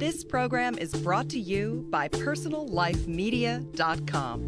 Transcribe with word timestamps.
This 0.00 0.24
program 0.24 0.76
is 0.78 0.94
brought 0.94 1.28
to 1.28 1.38
you 1.38 1.86
by 1.90 2.08
PersonalLifeMedia.com. 2.08 4.40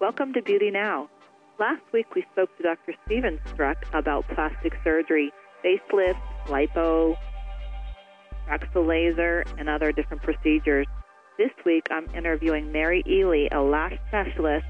Welcome 0.00 0.32
to 0.32 0.42
Beauty 0.42 0.72
Now. 0.72 1.08
Last 1.60 1.82
week 1.92 2.12
we 2.16 2.24
spoke 2.32 2.50
to 2.56 2.64
Dr. 2.64 2.94
Steven 3.06 3.38
Struck 3.54 3.84
about 3.92 4.26
plastic 4.26 4.72
surgery, 4.82 5.30
facelift, 5.64 6.18
lipo, 6.46 7.16
Laser, 8.74 9.44
and 9.58 9.68
other 9.68 9.92
different 9.92 10.22
procedures. 10.22 10.86
This 11.36 11.50
week 11.64 11.86
I'm 11.90 12.06
interviewing 12.14 12.72
Mary 12.72 13.02
Ely, 13.06 13.48
a 13.52 13.60
lash 13.60 13.98
specialist 14.08 14.66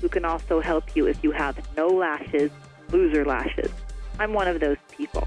who 0.00 0.08
can 0.08 0.24
also 0.24 0.60
help 0.60 0.96
you 0.96 1.06
if 1.06 1.22
you 1.22 1.30
have 1.30 1.58
no 1.76 1.88
lashes, 1.88 2.50
loser 2.90 3.24
lashes. 3.24 3.70
I'm 4.18 4.32
one 4.32 4.48
of 4.48 4.60
those 4.60 4.76
people. 4.90 5.26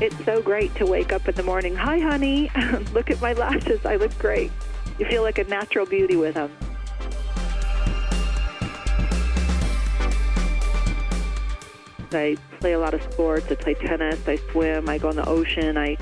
It's 0.00 0.24
so 0.24 0.42
great 0.42 0.74
to 0.76 0.86
wake 0.86 1.12
up 1.12 1.28
in 1.28 1.34
the 1.34 1.42
morning. 1.42 1.76
Hi, 1.76 1.98
honey. 1.98 2.50
Look 2.92 3.10
at 3.10 3.20
my 3.20 3.34
lashes. 3.34 3.84
I 3.84 3.96
look 3.96 4.16
great. 4.18 4.50
You 4.98 5.06
feel 5.06 5.22
like 5.22 5.38
a 5.38 5.44
natural 5.44 5.86
beauty 5.86 6.16
with 6.16 6.34
them. 6.34 6.50
I 12.10 12.36
play 12.62 12.74
a 12.74 12.78
lot 12.78 12.94
of 12.94 13.02
sports. 13.12 13.50
I 13.50 13.56
play 13.56 13.74
tennis. 13.74 14.20
I 14.28 14.36
swim. 14.52 14.88
I 14.88 14.96
go 14.96 15.10
in 15.10 15.16
the 15.16 15.28
ocean. 15.28 15.76
I 15.76 15.98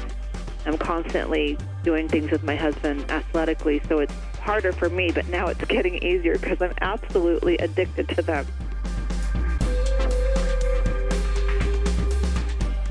am 0.67 0.77
constantly 0.77 1.57
doing 1.83 2.07
things 2.07 2.31
with 2.31 2.43
my 2.43 2.55
husband 2.55 3.11
athletically, 3.11 3.81
so 3.89 4.01
it's 4.01 4.13
harder 4.41 4.71
for 4.71 4.91
me, 4.91 5.11
but 5.11 5.27
now 5.29 5.47
it's 5.47 5.65
getting 5.69 5.95
easier 6.03 6.37
because 6.37 6.61
I'm 6.61 6.75
absolutely 6.83 7.57
addicted 7.57 8.11
to 8.11 8.21
them. 8.21 8.47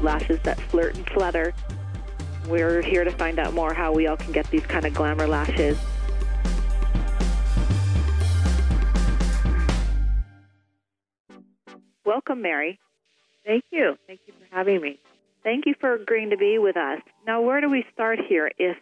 Lashes 0.01 0.39
that 0.41 0.59
flirt 0.71 0.95
and 0.95 1.07
flutter. 1.11 1.53
We're 2.47 2.81
here 2.81 3.03
to 3.03 3.11
find 3.11 3.37
out 3.37 3.53
more 3.53 3.75
how 3.75 3.93
we 3.93 4.07
all 4.07 4.17
can 4.17 4.31
get 4.31 4.49
these 4.49 4.65
kind 4.65 4.85
of 4.85 4.95
glamour 4.95 5.27
lashes. 5.27 5.77
Welcome, 12.03 12.41
Mary. 12.41 12.79
Thank 13.49 13.63
you. 13.71 13.97
Thank 14.05 14.19
you 14.27 14.33
for 14.33 14.55
having 14.55 14.79
me. 14.79 14.99
Thank 15.41 15.65
you 15.65 15.73
for 15.79 15.93
agreeing 15.93 16.29
to 16.29 16.37
be 16.37 16.59
with 16.59 16.77
us. 16.77 17.01
Now, 17.25 17.41
where 17.41 17.59
do 17.59 17.67
we 17.67 17.83
start 17.91 18.19
here? 18.19 18.51
If 18.59 18.77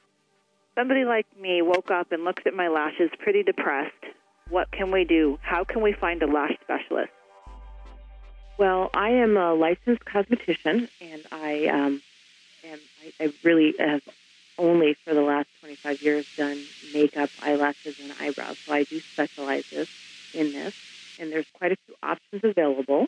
somebody 0.76 1.06
like 1.06 1.26
me 1.40 1.62
woke 1.62 1.90
up 1.90 2.12
and 2.12 2.26
looks 2.26 2.44
at 2.46 2.54
my 2.54 2.68
lashes 2.68 3.10
pretty 3.18 3.44
depressed, 3.44 3.94
what 4.50 4.70
can 4.72 4.92
we 4.92 5.06
do? 5.06 5.40
How 5.42 5.64
can 5.64 5.82
we 5.82 5.94
find 5.94 6.22
a 6.22 6.28
lash 6.28 6.52
specialist? 6.62 7.14
Well, 8.58 8.90
I 8.94 9.12
am 9.12 9.38
a 9.38 9.54
licensed 9.54 10.04
cosmetician, 10.04 10.90
and 11.00 11.22
I 11.32 11.68
um, 11.68 12.02
am. 12.66 12.80
I, 13.22 13.23
I 13.23 13.34
really 13.45 13.73
have 13.80 14.02
only 14.58 14.98
for 15.06 15.14
the 15.14 15.22
last 15.22 15.48
25 15.62 16.02
years 16.02 16.28
done 16.36 16.62
makeup, 16.94 17.30
eyelashes, 17.42 18.02
and 18.02 18.12
eyebrows. 18.20 18.58
So 18.66 18.73
I 18.73 18.84
do 18.84 19.00
specialize 19.00 19.64
this, 19.70 19.88
in 20.34 20.52
this, 20.52 20.76
and 21.22 21.32
there's 21.32 21.48
quite 21.54 21.72
a 21.72 21.78
few 21.86 21.95
options 22.04 22.44
available 22.44 23.08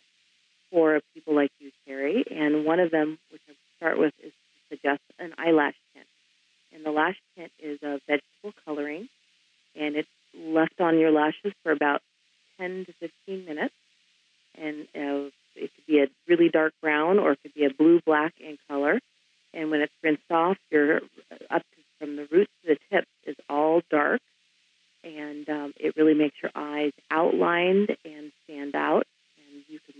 for 0.71 0.99
people 1.13 1.35
like 1.35 1.51
you, 1.59 1.71
Terry. 1.87 2.23
And 2.29 2.65
one 2.65 2.79
of 2.79 2.91
them, 2.91 3.17
which 3.31 3.41
I 3.49 3.53
start 3.77 3.97
with, 3.97 4.13
is 4.23 4.31
to 4.31 4.75
suggest 4.75 5.01
an 5.19 5.33
eyelash 5.37 5.75
tint. 5.93 6.05
And 6.73 6.85
the 6.85 6.91
lash 6.91 7.17
tint 7.35 7.51
is 7.59 7.79
a 7.81 7.99
vegetable 8.07 8.53
coloring, 8.65 9.09
and 9.75 9.95
it's 9.95 10.07
left 10.37 10.79
on 10.79 10.99
your 10.99 11.11
lashes 11.11 11.53
for 11.63 11.71
about 11.71 12.01
10 12.59 12.85
to 12.85 12.93
15 13.27 13.45
minutes. 13.45 13.73
And 14.55 14.83
uh, 14.95 15.29
it 15.55 15.71
could 15.75 15.85
be 15.87 15.99
a 15.99 16.07
really 16.27 16.49
dark 16.49 16.73
brown, 16.81 17.19
or 17.19 17.31
it 17.31 17.39
could 17.41 17.53
be 17.53 17.65
a 17.65 17.73
blue 17.73 17.99
black 18.05 18.33
in 18.39 18.57
color. 18.67 18.99
And 19.53 19.71
when 19.71 19.81
it's 19.81 19.93
rinsed 20.03 20.29
off, 20.29 20.57
your 20.69 20.97
up 21.49 21.61
to, 21.61 21.77
from 21.99 22.15
the 22.15 22.27
roots 22.31 22.51
to 22.63 22.75
the 22.75 22.95
tips 22.95 23.07
is 23.25 23.35
all 23.49 23.81
dark, 23.89 24.21
and 25.03 25.49
um, 25.49 25.73
it 25.77 25.95
really 25.97 26.13
makes 26.13 26.35
your 26.41 26.51
eyes 26.55 26.91
outlined 27.09 27.95
and 28.05 28.31
stand 28.43 28.75
out 28.75 29.07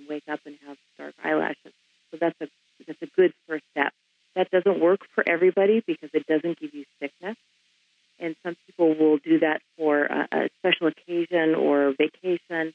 wake 0.09 0.23
up 0.29 0.39
and 0.45 0.57
have 0.67 0.77
dark 0.97 1.13
eyelashes. 1.23 1.73
So 2.11 2.17
that's 2.19 2.39
a 2.41 2.47
that's 2.87 3.01
a 3.01 3.07
good 3.15 3.33
first 3.47 3.63
step. 3.71 3.93
That 4.35 4.49
doesn't 4.51 4.79
work 4.79 5.01
for 5.13 5.23
everybody 5.27 5.83
because 5.85 6.09
it 6.13 6.25
doesn't 6.27 6.59
give 6.59 6.73
you 6.73 6.85
thickness. 6.99 7.37
And 8.19 8.35
some 8.43 8.55
people 8.65 8.95
will 8.95 9.17
do 9.17 9.39
that 9.39 9.61
for 9.77 10.03
a, 10.03 10.27
a 10.31 10.49
special 10.59 10.87
occasion 10.87 11.55
or 11.55 11.93
vacation, 11.97 12.73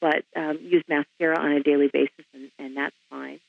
but 0.00 0.24
um, 0.34 0.58
use 0.62 0.84
mascara 0.88 1.38
on 1.38 1.52
a 1.52 1.62
daily 1.62 1.88
basis, 1.92 2.24
and, 2.32 2.50
and 2.58 2.76
that's 2.76 2.94
fine. 3.10 3.40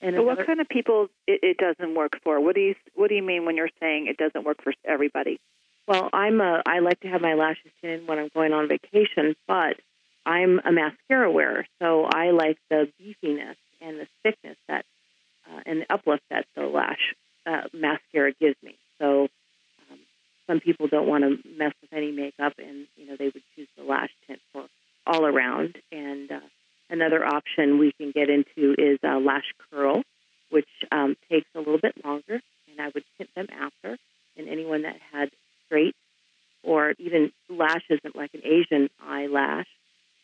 And 0.00 0.16
but 0.16 0.24
what 0.24 0.46
kind 0.46 0.60
of 0.60 0.68
people 0.68 1.08
it, 1.26 1.40
it 1.42 1.56
doesn't 1.58 1.94
work 1.94 2.20
for? 2.22 2.40
What 2.40 2.54
do 2.54 2.60
you 2.60 2.74
What 2.94 3.08
do 3.08 3.14
you 3.14 3.22
mean 3.22 3.44
when 3.44 3.56
you're 3.56 3.70
saying 3.80 4.08
it 4.08 4.16
doesn't 4.16 4.44
work 4.44 4.62
for 4.62 4.72
everybody? 4.84 5.40
Well, 5.86 6.10
I'm 6.12 6.40
a 6.40 6.62
I 6.66 6.80
like 6.80 7.00
to 7.00 7.08
have 7.08 7.20
my 7.20 7.34
lashes 7.34 7.70
tinted 7.80 8.06
when 8.08 8.18
I'm 8.18 8.30
going 8.34 8.52
on 8.52 8.68
vacation, 8.68 9.36
but 9.46 9.76
I'm 10.24 10.60
a 10.64 10.72
mascara 10.72 11.30
wearer, 11.30 11.66
so 11.80 12.04
I 12.04 12.30
like 12.30 12.58
the 12.70 12.88
beefiness 13.00 13.56
and 13.80 13.98
the 13.98 14.06
thickness 14.22 14.56
that 14.68 14.84
uh, 15.46 15.60
and 15.66 15.80
the 15.80 15.92
uplift 15.92 16.22
that 16.30 16.46
the 16.54 16.62
lash 16.62 17.14
uh, 17.46 17.62
mascara 17.72 18.32
gives 18.32 18.56
me. 18.62 18.76
So 18.98 19.22
um, 19.90 19.98
some 20.46 20.60
people 20.60 20.86
don't 20.86 21.08
want 21.08 21.24
to 21.24 21.48
mess 21.58 21.72
with 21.80 21.92
any 21.92 22.12
makeup, 22.12 22.54
and 22.58 22.86
you 22.96 23.06
know 23.06 23.16
they 23.18 23.26
would 23.26 23.42
choose 23.56 23.68
the 23.76 23.82
lash 23.82 24.10
tint 24.26 24.40
for 24.52 24.66
all 25.06 25.26
around. 25.26 25.76
And 25.90 26.30
uh, 26.30 26.40
another 26.88 27.24
option 27.24 27.78
we 27.78 27.92
can 27.92 28.12
get 28.12 28.28
into 28.30 28.74
is 28.78 28.98
a 29.02 29.18
lash 29.18 29.52
curl, 29.70 30.02
which 30.50 30.68
um, 30.92 31.16
takes 31.30 31.48
a 31.54 31.58
little 31.58 31.80
bit 31.80 32.04
longer, 32.04 32.40
and 32.70 32.80
I 32.80 32.90
would 32.94 33.04
tint 33.18 33.30
them 33.34 33.48
after. 33.50 33.98
And 34.36 34.48
anyone 34.48 34.82
that 34.82 34.96
had 35.12 35.30
straight 35.66 35.94
or 36.62 36.94
even 36.98 37.32
lashes 37.50 38.00
like 38.14 38.30
an 38.34 38.42
Asian 38.44 38.88
eyelash 39.02 39.66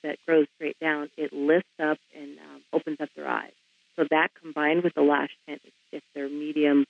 that 0.03 0.19
grows 0.27 0.47
straight 0.57 0.79
down, 0.81 1.11
it 1.17 1.33
lifts 1.33 1.69
up 1.83 1.99
and 2.17 2.39
um, 2.39 2.63
opens 2.73 3.01
up 3.01 3.09
their 3.17 3.29
eyes. 3.29 3.53
So 3.97 4.05
that 4.11 4.29
combined 4.41 4.85
with 4.85 4.95
the 4.95 5.03
lash 5.03 5.31
tint, 5.47 5.61
if 5.93 6.03
they're 6.15 6.29
medium 6.29 6.87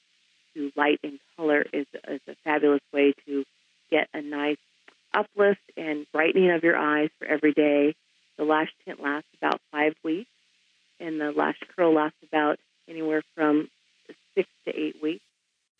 to 0.55 0.71
light 0.77 1.01
in 1.03 1.19
color, 1.37 1.65
is, 1.73 1.87
is 2.07 2.21
a 2.29 2.35
fabulous 2.45 2.83
way 2.93 3.15
to 3.27 3.45
get 3.91 4.09
a 4.13 4.21
nice 4.21 4.59
uplift 5.15 5.61
of 6.47 6.63
your 6.63 6.77
eyes 6.77 7.11
for 7.19 7.27
every 7.27 7.53
day. 7.53 7.95
The 8.37 8.45
lash 8.45 8.71
tint 8.85 9.03
lasts 9.03 9.29
about 9.41 9.61
five 9.73 9.95
weeks, 10.05 10.31
and 11.01 11.21
the 11.21 11.33
lash 11.33 11.59
curl 11.77 11.95
lasts 11.95 12.19
about 12.23 12.59
anywhere 12.89 13.23
from 13.35 13.69
six 14.35 14.49
to 14.67 14.79
eight 14.79 15.03
weeks. 15.03 15.25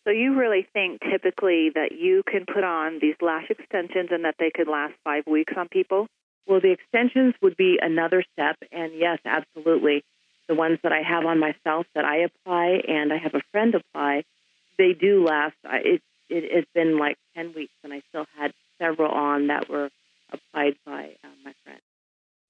So 0.03 0.11
you 0.11 0.37
really 0.37 0.67
think 0.73 1.01
typically 1.01 1.71
that 1.75 1.91
you 1.91 2.23
can 2.23 2.45
put 2.45 2.63
on 2.63 2.99
these 3.01 3.15
lash 3.21 3.49
extensions 3.49 4.09
and 4.11 4.25
that 4.25 4.35
they 4.39 4.51
could 4.53 4.67
last 4.67 4.93
five 5.03 5.25
weeks 5.27 5.53
on 5.55 5.67
people? 5.67 6.07
Well, 6.47 6.59
the 6.59 6.71
extensions 6.71 7.35
would 7.41 7.55
be 7.55 7.77
another 7.81 8.23
step, 8.33 8.57
and 8.71 8.93
yes, 8.95 9.19
absolutely. 9.23 10.03
The 10.47 10.55
ones 10.55 10.79
that 10.81 10.91
I 10.91 11.03
have 11.03 11.25
on 11.25 11.39
myself 11.39 11.85
that 11.93 12.05
I 12.05 12.21
apply 12.21 12.81
and 12.87 13.13
I 13.13 13.17
have 13.17 13.35
a 13.35 13.41
friend 13.51 13.75
apply, 13.75 14.23
they 14.77 14.93
do 14.93 15.23
last. 15.23 15.55
It, 15.63 16.01
it, 16.27 16.43
it's 16.43 16.71
been 16.73 16.97
like 16.97 17.17
10 17.35 17.53
weeks, 17.53 17.73
and 17.83 17.93
I 17.93 18.01
still 18.09 18.25
had 18.35 18.53
several 18.79 19.11
on 19.11 19.47
that 19.47 19.69
were 19.69 19.89
by 20.85 21.15
uh, 21.23 21.27
my 21.43 21.53
friend. 21.63 21.79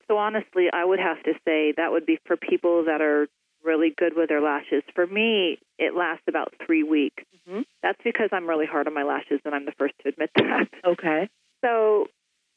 So 0.07 0.17
honestly, 0.17 0.67
I 0.73 0.83
would 0.83 0.99
have 0.99 1.21
to 1.23 1.33
say 1.45 1.73
that 1.77 1.91
would 1.91 2.05
be 2.05 2.19
for 2.25 2.35
people 2.35 2.85
that 2.85 3.01
are 3.01 3.27
really 3.63 3.93
good 3.95 4.15
with 4.15 4.29
their 4.29 4.41
lashes. 4.41 4.83
For 4.95 5.05
me, 5.05 5.59
it 5.77 5.95
lasts 5.95 6.23
about 6.27 6.53
three 6.65 6.83
weeks. 6.83 7.23
Mm-hmm. 7.47 7.61
That's 7.83 7.99
because 8.03 8.29
I'm 8.31 8.47
really 8.47 8.65
hard 8.65 8.87
on 8.87 8.93
my 8.93 9.03
lashes, 9.03 9.39
and 9.45 9.53
I'm 9.53 9.65
the 9.65 9.73
first 9.77 9.93
to 10.01 10.09
admit 10.09 10.31
that. 10.35 10.67
Okay. 10.85 11.29
So 11.63 12.07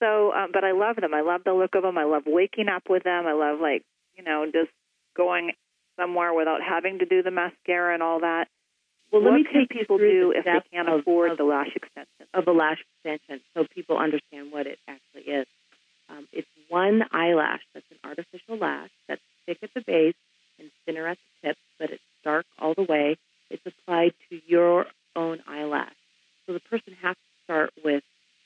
so, 0.03 0.33
um, 0.33 0.51
but 0.53 0.65
I 0.65 0.73
love 0.73 0.97
them. 0.97 1.15
I 1.15 1.21
love 1.21 1.43
the 1.45 1.53
look 1.53 1.77
of 1.77 1.83
them. 1.83 1.97
I 1.97 2.05
love 2.05 2.25
waking 2.27 2.69
up 2.69 2.83
with 2.91 3.05
them. 3.05 3.27
I 3.27 3.33
love 3.33 3.61
like 3.61 3.85
you 4.15 4.25
know 4.25 4.45
just 4.47 4.71
going 5.17 5.53
somewhere 5.99 6.33
without 6.35 6.61
having 6.61 6.99
to 6.99 7.07
do 7.07 7.23
the 7.23 7.31
mascara 7.31 7.95
and 7.95 8.03
all 8.03 8.21
that. 8.21 8.49
Well, 9.13 9.21
what 9.21 9.33
let 9.33 9.35
me 9.35 9.45
take 9.53 9.69
people 9.69 9.99
do 9.99 10.33
if 10.35 10.47
they 10.47 10.59
can't 10.73 10.89
of, 10.89 11.01
afford 11.01 11.33
of, 11.33 11.37
the 11.37 11.45
lash 11.45 11.69
extension? 11.77 12.27
Of 12.33 12.49
a 12.49 12.53
lash 12.53 12.79
extension, 12.97 13.43
so 13.55 13.67
people 13.75 13.99
understand 13.99 14.51
what 14.51 14.67
it 14.67 14.79
actually 14.89 15.31
is. 15.31 15.47
Um, 16.09 16.27
it's 16.33 16.49
one 16.69 17.03
eyelash 17.13 17.61
that's 17.75 17.87
an 17.91 17.99
artificial 18.05 18.57
lash 18.57 18.89
that's 19.09 19.21
thick 19.45 19.59
at 19.63 19.71
the 19.75 19.83
base 19.83 20.15
and 20.59 20.71
thinner 20.87 21.07
at 21.07 21.19
the 21.43 21.49
tip, 21.49 21.59
but 21.79 21.91
it's 21.91 22.03
dark 22.25 22.47
all 22.59 22.75
the 22.75 22.85
way. 22.85 23.17
It's 23.51 23.63
applied 23.67 24.15
to 24.31 24.41
your 24.47 24.87
own 25.15 25.41
eyelash. 25.47 25.93
So 26.47 26.55
the 26.55 26.61
person 26.61 26.95
has 27.03 27.15
to 27.15 27.45
start 27.45 27.71
with 27.85 28.03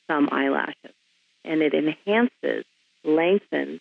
some 0.09 0.29
eyelashes 0.33 0.95
and 1.45 1.63
it 1.63 1.75
enhances, 1.75 2.65
lengthens 3.05 3.81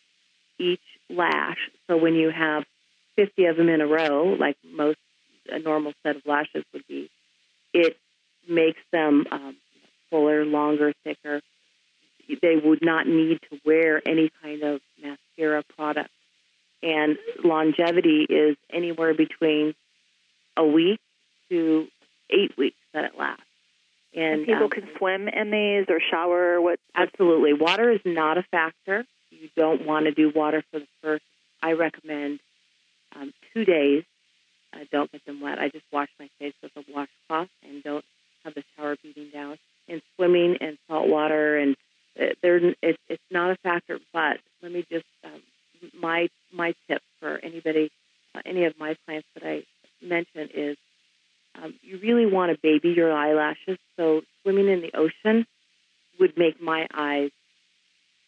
each 0.60 0.82
lash. 1.10 1.58
So 1.88 1.98
when 1.98 2.14
you 2.14 2.30
have 2.30 2.64
50 3.16 3.46
of 3.46 3.58
them 3.58 3.70
in 3.70 3.82
a 3.82 3.88
row, 3.88 4.36
like 4.40 4.58
most 4.64 4.98
a 5.50 5.60
normal 5.60 5.94
set 6.04 6.16
of 6.16 6.26
lashes 6.26 6.64
would 6.74 6.88
be, 6.88 7.10
it 7.74 7.98
makes 8.50 8.80
them 8.92 9.26
um, 9.32 9.58
fuller, 10.10 10.46
longer, 10.46 10.94
thicker. 11.04 11.42
They 12.42 12.56
would 12.76 12.86
not 12.86 13.08
need 13.08 13.40
to 13.50 13.60
wear 13.66 14.02
any 14.06 14.32
kind 14.42 14.64
of 14.64 14.82
mascara 15.02 15.64
product. 15.76 16.10
And 16.84 17.18
longevity 17.44 18.26
is 18.30 18.58
anywhere 18.72 19.14
between 19.14 19.74
a 20.58 20.66
week 20.66 21.00
to 21.50 21.88
eight 22.30 22.58
weeks 22.58 22.78
that 22.94 23.06
it 23.06 23.12
lasts. 23.18 23.44
And, 24.14 24.40
and 24.40 24.46
people 24.46 24.64
um, 24.66 24.70
can 24.70 24.88
swim 24.98 25.28
in 25.28 25.52
these 25.52 25.86
or 25.90 26.00
shower. 26.12 26.62
What? 26.62 26.80
Absolutely, 26.94 27.54
water 27.54 27.92
is 27.92 28.02
not 28.06 28.38
a 28.38 28.44
factor. 28.44 29.06
You 29.32 29.50
don't 29.56 29.86
want 29.86 30.06
to 30.06 30.12
do 30.12 30.32
water 30.34 30.64
for 30.72 30.80
the 30.80 30.88
first. 31.02 31.24
I 31.62 31.74
recommend 31.74 32.40
um, 33.16 33.34
two 33.54 33.66
days. 33.66 34.04
Uh, 34.74 34.80
don't 34.92 35.12
get 35.12 35.26
them 35.26 35.42
wet. 35.42 35.60
I 35.60 35.70
just 35.70 35.86
wash 35.92 36.10
my 36.20 36.30
face 36.40 36.54
with 36.62 36.72
a 36.76 36.84
washcloth 36.92 37.50
and 37.64 37.84
don't 37.84 38.06
have 38.44 38.54
the 38.54 38.64
shower 38.76 38.96
beating 39.02 39.30
down. 39.34 39.58
And 39.88 40.02
swimming 40.16 40.56
in 40.62 40.78
salt 40.88 41.08
water 41.08 41.58
and 41.58 41.76
uh, 42.20 42.28
there, 42.42 42.58
it's, 42.82 43.00
it's 43.10 43.24
not 43.46 43.52
a 43.56 43.58
factor. 43.62 44.00
But 44.14 44.38
let 44.62 44.72
me 44.72 44.86
just 44.90 45.06
um, 45.24 45.42
my 46.00 46.28
my 46.54 46.74
tip 46.88 47.02
for 47.20 47.38
anybody, 47.44 47.92
uh, 48.34 48.42
any 48.46 48.66
of 48.66 48.74
my 48.80 48.96
clients 49.06 49.28
that 49.36 49.46
I 49.46 49.64
mention 50.02 50.50
is 50.54 50.78
um, 51.62 51.74
you 51.82 52.00
really 52.00 52.26
want 52.26 52.52
to 52.52 52.60
baby 52.62 52.90
your 52.96 53.12
eyelashes. 53.12 53.78
So 53.98 54.22
swimming 54.42 54.68
in 54.68 54.82
the 54.82 54.98
ocean 54.98 55.46
would 56.20 56.38
make 56.38 56.62
my 56.62 56.88
eyes 56.94 57.32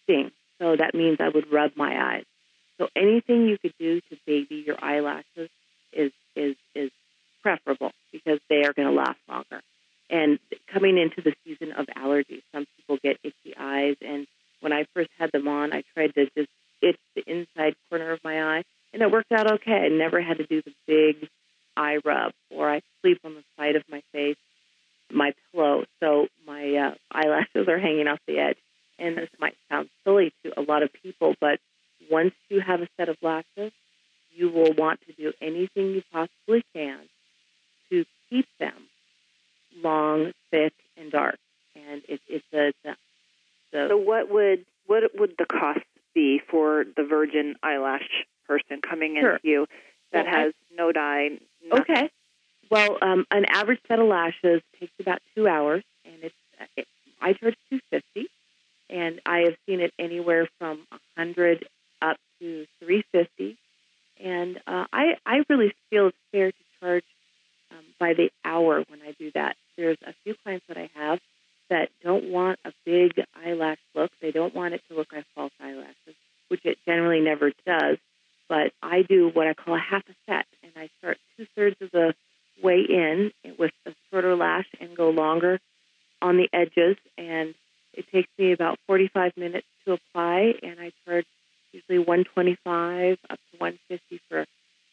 sting. 0.03 0.31
So 0.59 0.75
that 0.75 0.93
means 0.93 1.17
I 1.19 1.29
would 1.29 1.51
rub 1.51 1.71
my 1.75 2.15
eyes. 2.15 2.25
So 2.77 2.87
anything 2.95 3.47
you 3.47 3.57
could 3.57 3.73
do 3.79 4.01
to 4.01 4.17
baby 4.25 4.63
your 4.65 4.83
eyelashes 4.83 5.49
is 5.91 6.11
is 6.35 6.55
is 6.75 6.91
preferable 7.41 7.91
because 8.11 8.39
they 8.49 8.63
are 8.63 8.73
going 8.73 8.87
to 8.87 8.93
last 8.93 9.19
longer. 9.27 9.61
And 10.09 10.39
coming 10.71 10.97
into 10.97 11.21
the 11.21 11.33
season 11.43 11.73
of 11.73 11.85
allergies, 11.87 12.41
some 12.53 12.65
people 12.77 12.97
get 13.03 13.17
itchy 13.23 13.55
eyes. 13.59 13.95
And 14.01 14.25
when 14.61 14.71
I 14.71 14.85
first 14.93 15.09
had 15.27 15.39
them 15.39 15.47
on, 15.47 15.73
I 15.73 15.83
tried 15.93 16.13
to 16.15 16.25
just 16.37 16.49
itch 16.81 16.99
the 17.15 17.23
inside 17.25 17.75
corner 17.89 18.11
of 18.11 18.19
my 18.23 18.57
eye, 18.57 18.63
and 18.93 19.01
it 19.01 19.11
worked 19.11 19.31
out 19.31 19.51
okay. 19.53 19.85
I 19.85 19.87
never 19.89 20.21
had 20.21 20.37
to 20.37 20.45
do 20.45 20.61
the 20.61 20.73
big 20.85 21.29
eye 21.75 21.97
rub, 22.03 22.33
or 22.49 22.69
I 22.69 22.81
sleep 23.01 23.19
on 23.23 23.35
the 23.35 23.43
side 23.57 23.75
of 23.75 23.83
my 23.89 24.01
face, 24.11 24.37
my 25.11 25.33
pillow, 25.51 25.85
so 25.99 26.27
my 26.45 26.75
uh, 26.75 26.95
eyelashes 27.11 27.67
are 27.67 27.79
hanging 27.79 28.07
off 28.07 28.19
the 28.27 28.39
edge. 28.39 28.57
And 28.99 29.15
this 29.15 29.29
might 29.39 29.55
sound 29.69 29.89
silly 30.03 30.33
to 30.43 30.59
a 30.59 30.63
lot 30.63 30.81
of 30.81 30.89
people, 30.91 31.35
but 31.39 31.59
once 32.09 32.33
you 32.49 32.61
have 32.61 32.81
a 32.81 32.87
set 32.97 33.09
of 33.09 33.17
lashes, 33.21 33.71
you 34.33 34.49
will 34.49 34.73
want 34.73 34.99
to 35.07 35.13
do 35.13 35.33
anything 35.39 35.91
you 35.91 36.01
possibly 36.11 36.63
can 36.73 36.99
to 37.89 38.05
keep 38.29 38.47
them 38.59 38.73
long, 39.83 40.31
thick, 40.49 40.73
and 40.97 41.11
dark. 41.11 41.37
And 41.75 42.01
it, 42.07 42.21
it's 42.27 42.45
a, 42.53 42.67
it's 42.69 42.77
a 42.85 42.95
so 43.71 43.97
what 43.97 44.29
would 44.31 44.65
what 44.85 45.03
would 45.15 45.35
the 45.37 45.45
cost 45.45 45.85
be 46.15 46.41
for 46.49 46.85
the 46.95 47.03
virgin 47.03 47.55
eyelash 47.61 48.07
person 48.47 48.81
coming 48.81 49.17
sure. 49.19 49.35
into 49.35 49.47
you 49.47 49.67
that 50.11 50.25
well, 50.25 50.33
has 50.33 50.53
I, 50.71 50.75
no 50.75 50.91
dye, 50.91 51.29
Okay. 51.71 52.09
Well, 52.69 52.97
um, 53.01 53.25
an 53.31 53.45
average 53.45 53.79
set 53.97 54.03
of 54.03 54.09
lashes 54.09 54.61
takes 54.79 54.93
about 54.99 55.19
two 55.35 55.47
hours, 55.47 55.83
and 56.05 56.15
it's 56.23 56.35
it, 56.75 56.87
I 57.21 57.33
charge 57.33 57.55
two 57.69 57.79
fifty, 57.89 58.27
and 58.89 59.21
I 59.25 59.39
have 59.39 59.55
seen 59.65 59.79
it 59.81 59.93
anywhere 59.99 60.47
from 60.59 60.85
a 60.91 60.97
hundred 61.17 61.67
up 62.01 62.17
to 62.39 62.65
three 62.79 63.03
fifty, 63.11 63.57
and 64.23 64.57
uh, 64.67 64.85
I 64.91 65.13
I 65.25 65.43
really 65.49 65.73
feel 65.89 66.07
it's 66.07 66.17
fair 66.31 66.51
to 66.51 66.57
charge 66.79 67.05
um, 67.71 67.83
by 67.99 68.13
the 68.13 68.29
hour 68.45 68.83
when 68.87 69.01
I 69.01 69.13
do 69.19 69.31
that. 69.35 69.55
There's 69.77 69.97
a 70.05 70.13
few 70.23 70.35
clients 70.43 70.65
that 70.67 70.77
I 70.77 70.89
have 70.95 71.19
that 71.69 71.89
don't 72.03 72.31
want 72.31 72.59
a 72.65 72.71
big 72.85 73.13
eyelash 73.35 73.79
look. 73.93 74.11
They 74.21 74.31
don't 74.31 74.55
want 74.55 74.73
it 74.73 74.81
to 74.89 74.95
look 74.95 75.11
like 75.11 75.25
false 75.35 75.51
eyelashes, 75.59 76.15
which 76.47 76.61
it 76.65 76.77
generally 76.85 77.19
never 77.19 77.51
does. 77.65 77.97
But 78.47 78.71
I 78.81 79.01
do 79.01 79.29
what 79.33 79.47
I 79.47 79.53
call 79.53 79.75
a 79.75 79.79
half 79.79 80.03
a 80.07 80.13
set, 80.25 80.45
and 80.63 80.71
I 80.77 80.89
start 80.99 81.17
two 81.35 81.45
thirds 81.55 81.75
of 81.81 81.91
the 81.91 82.13
way 82.61 82.85
in 82.87 83.31
with 83.57 83.71
a 83.85 83.91
shorter 84.09 84.35
lash 84.35 84.67
and 84.79 84.95
go 84.95 85.09
longer 85.09 85.59
on 86.21 86.37
the 86.37 86.49
edges. 86.53 86.97
And 87.17 87.53
it 87.93 88.05
takes 88.11 88.29
me 88.37 88.51
about 88.51 88.79
45 88.87 89.33
minutes 89.37 89.67
to 89.85 89.93
apply, 89.93 90.53
and 90.63 90.79
I 90.79 90.91
charge 91.05 91.25
usually 91.71 91.99
125 92.25 93.17
up 93.29 93.39
to 93.51 93.57
150 93.57 94.21
for 94.29 94.45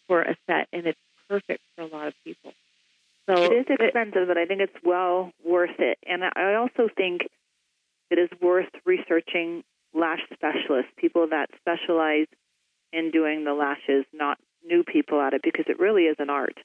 for 0.07 0.23
a 0.23 0.37
set, 0.47 0.69
and 0.73 0.87
it's 0.87 0.99
perfect 1.29 1.63
for 1.75 1.83
a 1.83 1.87
lot 1.87 2.09
of 2.09 2.15
people. 2.25 2.53
So 3.27 3.43
it 3.43 3.53
is 3.53 3.67
expensive, 3.69 4.29
but 4.29 4.37
I 4.37 4.45
think 4.45 4.61
it's 4.61 4.85
well 4.85 5.33
worth 5.45 5.79
it. 5.79 5.99
And 6.07 6.23
I 6.25 6.55
also 6.55 6.91
think 6.95 7.23
it 8.11 8.19
is 8.19 8.29
worth 8.41 8.69
researching 8.85 9.65
lash 9.95 10.21
specialists, 10.33 10.93
people 10.99 11.29
that 11.29 11.49
specialize 11.57 12.27
in 12.93 13.11
doing 13.11 13.45
the 13.45 13.55
lashes, 13.55 14.05
not 14.13 14.39
new 14.67 14.85
people 14.85 15.21
at 15.21 15.33
it, 15.33 15.41
because 15.43 15.65
it 15.69 15.79
really 15.79 16.03
is 16.03 16.17
an 16.19 16.29
art. 16.29 16.59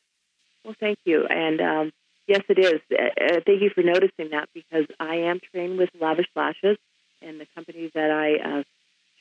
Well, 0.65 0.75
thank 0.79 0.99
you. 1.05 1.25
And 1.25 1.61
um, 1.61 1.91
yes, 2.27 2.41
it 2.49 2.59
is. 2.59 2.81
Uh, 2.91 3.03
uh, 3.05 3.39
thank 3.45 3.61
you 3.61 3.69
for 3.73 3.81
noticing 3.81 4.31
that 4.31 4.49
because 4.53 4.85
I 4.99 5.15
am 5.15 5.39
trained 5.51 5.77
with 5.77 5.89
Lavish 5.99 6.27
Lashes, 6.35 6.77
and 7.21 7.39
the 7.39 7.47
company 7.55 7.89
that 7.95 8.11
I 8.11 8.59
uh, 8.59 8.63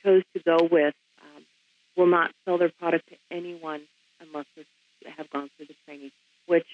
chose 0.03 0.23
to 0.35 0.43
go 0.43 0.67
with 0.69 0.93
um, 1.21 1.43
will 1.95 2.07
not 2.07 2.31
sell 2.45 2.48
their 2.59 2.71
product 2.79 3.09
to 3.09 3.15
anyone 3.31 3.81
unless 4.19 4.45
they 4.55 4.63
have 5.17 5.29
gone 5.29 5.49
through 5.57 5.67
the 5.67 5.75
training. 5.85 6.11
Which, 6.47 6.67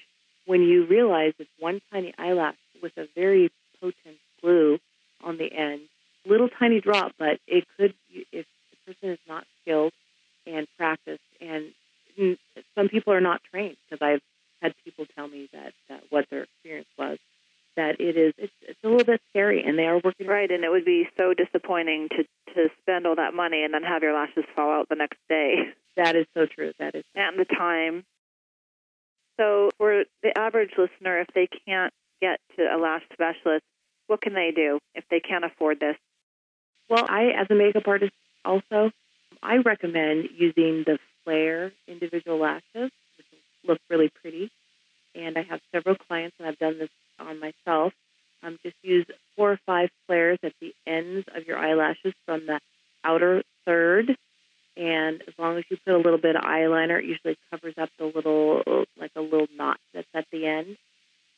when 0.46 0.62
you 0.62 0.86
realize 0.86 1.34
it's 1.40 1.50
one 1.60 1.82
tiny 1.92 2.14
eyelash 2.18 2.56
with 2.82 2.94
a 2.98 3.06
very 3.16 3.52
potent 3.80 4.18
glue 4.42 4.80
on 5.24 5.38
the 5.38 5.52
end, 5.52 5.82
little 6.26 6.50
tiny 6.50 6.82
drop, 6.82 7.14
but 7.18 7.40
it 7.48 7.66
could, 7.78 7.94
if 8.32 8.46
the 8.72 8.94
person 8.94 9.10
is 9.12 9.20
not 9.28 9.46
skilled, 9.62 9.94
and 10.48 10.68
practice. 10.78 11.20
And 11.42 11.72
some 12.76 12.90
people 12.90 13.14
are 13.14 13.22
not 13.22 13.42
trained 13.52 13.78
because 13.90 14.06
I've 14.06 14.22
had 14.62 14.74
people 14.84 15.06
tell 15.16 15.28
me 15.28 15.50
that, 15.54 15.74
that 15.90 16.04
what 16.10 16.26
their 16.30 16.44
experience 16.44 16.88
was 16.98 17.18
that 17.76 18.00
it 18.00 18.18
is 18.18 18.34
it's, 18.38 18.54
it's 18.62 18.80
a 18.84 18.88
little 18.88 19.04
bit 19.04 19.22
scary 19.30 19.64
and 19.64 19.78
they 19.78 19.84
are 19.84 20.00
working 20.04 20.28
right 20.28 20.50
and 20.50 20.64
it 20.64 20.70
would 20.70 20.86
be 20.86 21.08
so 21.18 21.34
disappointing 21.34 22.08
to 22.10 22.24
to 22.54 22.70
spend 22.82 23.06
all 23.06 23.16
that 23.16 23.34
money 23.34 23.64
and 23.64 23.74
then 23.74 23.84
have 23.84 24.02
your 24.02 24.14
lashes 24.14 24.46
fall 24.56 24.72
out 24.72 24.88
the 24.88 24.96
next 24.96 25.18
day 25.28 25.56
that 25.98 26.16
is 26.16 26.26
so 26.34 26.46
true 26.46 26.72
that 26.80 26.96
is 26.96 27.04
and 27.16 27.40
the 27.40 27.46
time 27.46 28.04
so 29.38 29.70
for 29.78 30.04
the 30.24 30.38
average 30.38 30.72
listener 30.78 31.20
if 31.20 31.28
they 31.36 31.48
can't 31.68 31.94
get 32.22 32.40
to 32.56 32.64
a 32.64 32.78
lash 32.78 33.04
specialist 33.14 33.64
what 34.08 34.22
can 34.22 34.34
they 34.34 34.52
do 34.56 34.80
if 34.94 35.04
they 35.10 35.20
can't 35.20 35.46
afford 35.46 35.80
this 35.80 35.96
well 36.90 37.06
i 37.10 37.32
as 37.40 37.48
a 37.50 37.56
makeup 37.56 37.88
artist 37.88 38.14
also 38.44 38.92
I 39.46 39.58
recommend 39.58 40.30
using 40.36 40.84
the 40.86 40.98
Flare 41.24 41.72
individual 41.88 42.40
lashes, 42.40 42.64
which 43.18 43.28
look 43.64 43.80
really 43.90 44.12
pretty. 44.22 44.52
And 45.14 45.38
I 45.38 45.44
have 45.44 45.60
several 45.74 45.96
clients, 45.96 46.36
and 46.40 46.48
I've 46.48 46.58
done 46.58 46.78
this 46.80 46.90
on 47.20 47.40
myself. 47.40 47.94
Um, 48.44 48.58
just 48.64 48.76
use 48.82 49.06
four 49.36 49.54
or 49.54 49.60
five 49.66 49.90
flares 50.06 50.40
at 50.44 50.54
the 50.62 50.74
ends 50.86 51.26
of 51.36 51.46
your 51.48 51.58
eyelashes 51.58 52.14
from 52.26 52.46
the 52.46 52.60
outer 53.04 53.44
third. 53.66 54.18
And 54.78 55.22
as 55.28 55.34
long 55.38 55.58
as 55.58 55.64
you 55.70 55.78
put 55.86 55.94
a 55.94 55.98
little 55.98 56.18
bit 56.18 56.36
of 56.36 56.44
eyeliner, 56.44 57.00
it 57.00 57.06
usually 57.06 57.38
covers 57.50 57.76
up 57.78 57.90
the 57.98 58.06
little, 58.06 58.64
like 59.00 59.12
a 59.16 59.22
little 59.22 59.48
knot 59.56 59.80
that's 59.94 60.08
at 60.14 60.26
the 60.32 60.46
end. 60.46 60.78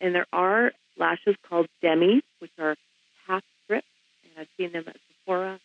And 0.01 0.15
there 0.15 0.25
are 0.33 0.71
lashes 0.97 1.35
called 1.47 1.67
demis, 1.81 2.23
which 2.39 2.51
are 2.59 2.75
half 3.27 3.43
strips, 3.63 3.87
and 4.23 4.31
I've 4.41 4.47
seen 4.57 4.71
them 4.71 4.85
at 4.87 4.95
Sephora 5.07 5.59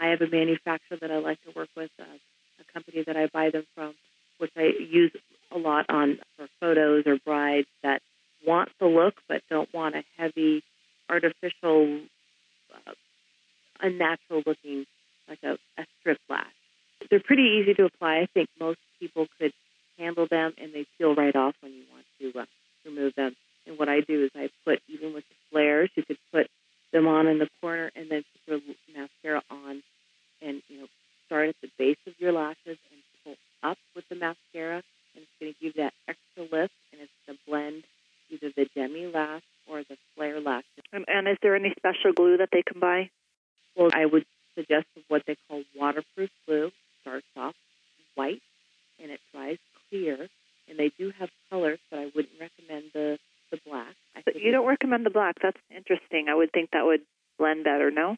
I 0.00 0.08
have 0.08 0.20
a 0.20 0.28
manufacturer 0.28 0.98
that 1.00 1.10
I 1.10 1.18
like 1.18 1.42
to 1.44 1.50
work 1.54 1.68
with, 1.76 1.90
uh, 1.98 2.04
a 2.04 2.72
company 2.72 3.02
that 3.06 3.16
I 3.16 3.26
buy 3.26 3.50
them 3.50 3.66
from, 3.74 3.94
which 4.38 4.52
I 4.56 4.64
use 4.78 5.12
a 5.50 5.58
lot 5.58 5.86
on 5.88 6.18
for 6.36 6.48
photos 6.60 7.04
or 7.06 7.18
brides 7.24 7.68
that 7.82 8.02
want 8.46 8.70
the 8.78 8.86
look 8.86 9.14
but 9.28 9.42
don't 9.48 9.72
want 9.72 9.94
a 9.94 10.04
heavy, 10.16 10.62
artificial, 11.08 12.00
uh, 12.72 12.92
unnatural 13.80 14.42
looking, 14.46 14.86
like 15.28 15.38
a, 15.42 15.58
a 15.78 15.86
strip 16.00 16.18
lash. 16.28 16.46
They're 17.10 17.20
pretty 17.20 17.60
easy 17.60 17.74
to 17.74 17.84
apply. 17.84 18.18
I 18.18 18.28
think 18.32 18.48
most 18.58 18.78
people 19.00 19.26
could 19.38 19.52
handle 19.98 20.26
them, 20.30 20.54
and 20.58 20.72
they 20.72 20.86
peel 20.98 21.14
right 21.14 21.34
off 21.34 21.54
when 21.60 21.72
you 21.72 21.82
want 21.92 22.04
to 22.20 22.40
uh, 22.40 22.44
remove 22.84 23.14
them. 23.14 23.34
And 23.66 23.78
what 23.78 23.88
I 23.88 24.00
do 24.00 24.24
is 24.24 24.30
I 24.34 24.48
put, 24.64 24.80
even 24.88 25.12
with 25.14 25.24
the 25.28 25.34
flares, 25.50 25.90
you 25.96 26.04
could 26.04 26.18
put 26.32 26.48
them 26.92 27.06
on 27.06 27.26
in 27.26 27.38
the 27.38 27.48
corner 27.60 27.90
and 27.96 28.10
then 28.10 28.24
put 28.46 28.62
your 28.62 28.76
mascara 28.96 29.42
on 29.50 29.82
and, 30.40 30.62
you 30.68 30.80
know, 30.80 30.86
start 31.26 31.48
at 31.48 31.56
the 31.62 31.70
base 31.78 31.98
of 32.06 32.14
your 32.18 32.32
lashes 32.32 32.56
and 32.66 33.00
pull 33.24 33.34
up 33.62 33.78
with 33.94 34.04
the 34.08 34.14
mascara. 34.14 34.82
And 35.14 35.24
it's 35.24 35.40
going 35.40 35.52
to 35.52 35.60
give 35.60 35.74
that 35.76 35.92
extra 36.06 36.42
lift 36.42 36.74
and 36.92 37.00
it's 37.00 37.12
going 37.26 37.38
to 37.38 37.50
blend 37.50 37.84
either 38.30 38.52
the 38.54 38.66
demi 38.74 39.06
lash 39.06 39.42
or 39.68 39.82
the 39.82 39.96
flare 40.14 40.40
lash. 40.40 40.64
And, 40.92 41.04
and 41.08 41.26
is 41.26 41.36
there 41.42 41.56
any 41.56 41.74
special 41.76 42.12
glue 42.12 42.36
that 42.38 42.50
they 42.52 42.62
can 42.62 42.80
buy? 42.80 43.10
Well, 43.76 43.90
I 43.92 44.06
would 44.06 44.24
suggest 44.54 44.86
what 45.08 45.22
they 45.26 45.36
call 45.48 45.62
waterproof 45.74 46.30
glue. 46.46 46.70
Starts 47.06 47.26
off 47.36 47.54
white 48.16 48.42
and 49.00 49.12
it 49.12 49.20
dries 49.32 49.58
clear. 49.88 50.28
And 50.68 50.76
they 50.76 50.90
do 50.98 51.12
have 51.20 51.28
colors, 51.48 51.78
but 51.90 52.00
I 52.00 52.06
wouldn't 52.14 52.34
recommend 52.40 52.90
the 52.92 53.18
the 53.52 53.58
black. 53.64 53.94
But 54.24 54.34
You 54.34 54.50
don't 54.50 54.66
recommend 54.66 55.06
the 55.06 55.10
black. 55.10 55.36
That's 55.40 55.56
interesting. 55.70 56.26
I 56.28 56.34
would 56.34 56.50
think 56.50 56.70
that 56.72 56.84
would 56.84 57.02
blend 57.38 57.62
better, 57.62 57.92
no? 57.92 58.16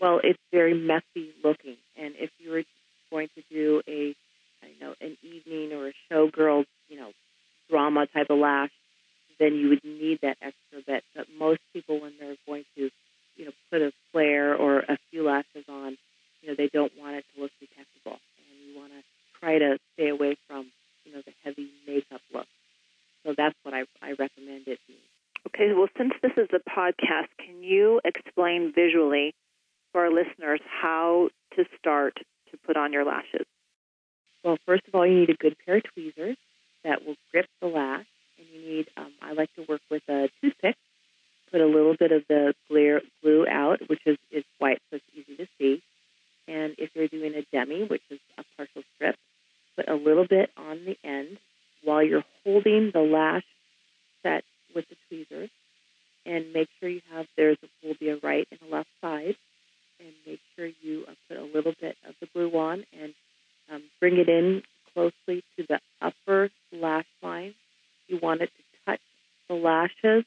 Well, 0.00 0.20
it's 0.22 0.38
very 0.52 0.74
messy 0.74 1.30
looking, 1.42 1.76
and 1.96 2.14
if 2.16 2.30
you 2.38 2.50
were 2.52 2.62
going 3.10 3.28
to 3.34 3.42
do 3.50 3.82
a, 3.88 4.14
I 4.62 4.68
know, 4.80 4.94
an 5.00 5.16
evening 5.22 5.72
or 5.72 5.88
a 5.88 5.92
showgirl, 6.10 6.64
you 6.88 6.98
know, 6.98 7.10
drama 7.70 8.06
type 8.06 8.26
of 8.30 8.38
lash, 8.38 8.70
then 9.38 9.54
you 9.54 9.70
would 9.70 9.84
need 9.84 10.20
that 10.22 10.36
extra 10.40 10.82
bit. 10.86 11.04
But 11.14 11.26
most 11.38 11.60
people, 11.72 12.00
when 12.00 12.12
they're 12.18 12.36
going 12.46 12.64
to, 12.76 12.90
you 13.36 13.44
know, 13.44 13.52
put 13.70 13.82
a 13.82 13.92
flare 14.12 14.54
or 14.54 14.80
a 14.80 14.98
few 15.10 15.24
lashes 15.24 15.64
on, 15.68 15.96
you 16.42 16.48
know, 16.48 16.54
they 16.56 16.68
don't 16.72 16.92
want 16.98 17.16
it 17.16 17.24
to 17.34 17.42
look 17.42 17.52
detectable, 17.60 18.18
and 18.18 18.54
you 18.66 18.78
want 18.78 18.92
to 18.92 19.02
try 19.40 19.58
to 19.58 19.78
stay 19.94 20.08
away 20.08 20.36
from, 20.46 20.70
you 21.04 21.12
know, 21.12 21.22
the 21.24 21.32
heavy 21.44 21.70
makeup 21.86 22.20
look. 22.34 22.46
So 23.24 23.34
that's 23.36 23.54
what 23.62 23.74
I, 23.74 23.84
I 24.02 24.10
recommend 24.10 24.66
it 24.66 24.78
being. 24.86 24.98
Okay, 25.46 25.72
well, 25.72 25.88
since 25.96 26.12
this 26.22 26.32
is 26.36 26.48
a 26.52 26.70
podcast, 26.70 27.28
can 27.38 27.62
you 27.62 28.00
explain 28.04 28.72
visually 28.74 29.34
for 29.92 30.02
our 30.02 30.10
listeners 30.10 30.60
how 30.64 31.28
to 31.56 31.64
start 31.78 32.14
to 32.50 32.58
put 32.66 32.76
on 32.76 32.92
your 32.92 33.04
lashes? 33.04 33.46
Well, 34.44 34.58
first 34.66 34.82
of 34.88 34.94
all, 34.94 35.06
you 35.06 35.20
need 35.20 35.30
a 35.30 35.34
good 35.34 35.56
pair 35.64 35.76
of 35.76 35.84
tweezers 35.94 36.36
that 36.84 37.06
will 37.06 37.16
grip 37.30 37.46
the 37.60 37.68
lash, 37.68 38.06
and 38.38 38.46
you 38.52 38.76
need, 38.76 38.86
um, 38.96 39.12
I 39.20 39.32
like 39.34 39.54
to 39.54 39.64
work 39.68 39.82
with 39.90 40.02
a 40.08 40.28
toothpick. 40.40 40.76
Put 41.52 41.60
a 41.60 41.66
little 41.66 41.94
bit 41.96 42.12
of 42.12 42.22
the 42.28 42.54
glue 42.68 43.46
out, 43.46 43.80
which 43.88 44.00
is, 44.06 44.16
is 44.30 44.44
white, 44.58 44.80
so 44.90 44.96
it's 44.96 45.04
easy 45.14 45.36
to 45.36 45.46
see. 45.58 45.82
And 46.48 46.74
if 46.78 46.90
you're 46.94 47.08
doing 47.08 47.34
a 47.34 47.42
demi, 47.52 47.84
which 47.84 48.02
is 48.10 48.18
a 48.38 48.44
partial 48.56 48.82
strip, 48.94 49.16
put 49.76 49.88
a 49.88 49.94
little 49.94 50.26
bit 50.26 50.50
on 50.56 50.84
the 50.84 50.96
end 51.04 51.38
while 51.84 52.02
you're 52.02 52.24
holding 52.44 52.90
the 52.92 53.00
lash 53.00 53.44
set 54.22 54.44
with 54.74 54.84
the 54.88 54.96
tweezers. 55.08 55.50
And 56.24 56.52
make 56.52 56.68
sure 56.78 56.88
you 56.88 57.00
have, 57.12 57.26
there's 57.36 57.58
will 57.82 57.94
be 57.98 58.10
a 58.10 58.16
right 58.22 58.46
and 58.50 58.60
a 58.70 58.74
left 58.74 58.88
side. 59.00 59.36
And 59.98 60.12
make 60.26 60.40
sure 60.56 60.68
you 60.82 61.04
uh, 61.08 61.12
put 61.28 61.36
a 61.36 61.44
little 61.44 61.74
bit 61.80 61.96
of 62.08 62.14
the 62.20 62.26
glue 62.32 62.50
on 62.58 62.84
and 62.92 63.14
um, 63.72 63.82
bring 64.00 64.18
it 64.18 64.28
in 64.28 64.62
closely 64.94 65.42
to 65.56 65.66
the 65.68 65.80
upper 66.00 66.50
lash 66.72 67.06
line. 67.22 67.54
You 68.08 68.18
want 68.22 68.42
it 68.42 68.46
to 68.46 68.90
touch 68.90 69.00
the 69.48 69.54
lashes, 69.54 70.24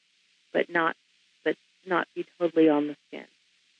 but 0.53 0.69
not 0.69 0.95
but 1.43 1.55
not 1.85 2.07
be 2.15 2.25
totally 2.39 2.69
on 2.69 2.87
the 2.87 2.95
skin, 3.07 3.25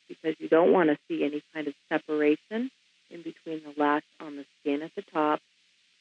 because 0.07 0.35
you 0.39 0.47
don't 0.49 0.71
want 0.71 0.89
to 0.89 0.97
see 1.07 1.23
any 1.23 1.41
kind 1.53 1.67
of 1.67 1.73
separation 1.89 2.69
in 3.09 3.21
between 3.21 3.61
the 3.63 3.73
lash 3.77 4.03
on 4.19 4.35
the 4.35 4.45
skin 4.59 4.81
at 4.81 4.91
the 4.95 5.03
top, 5.13 5.39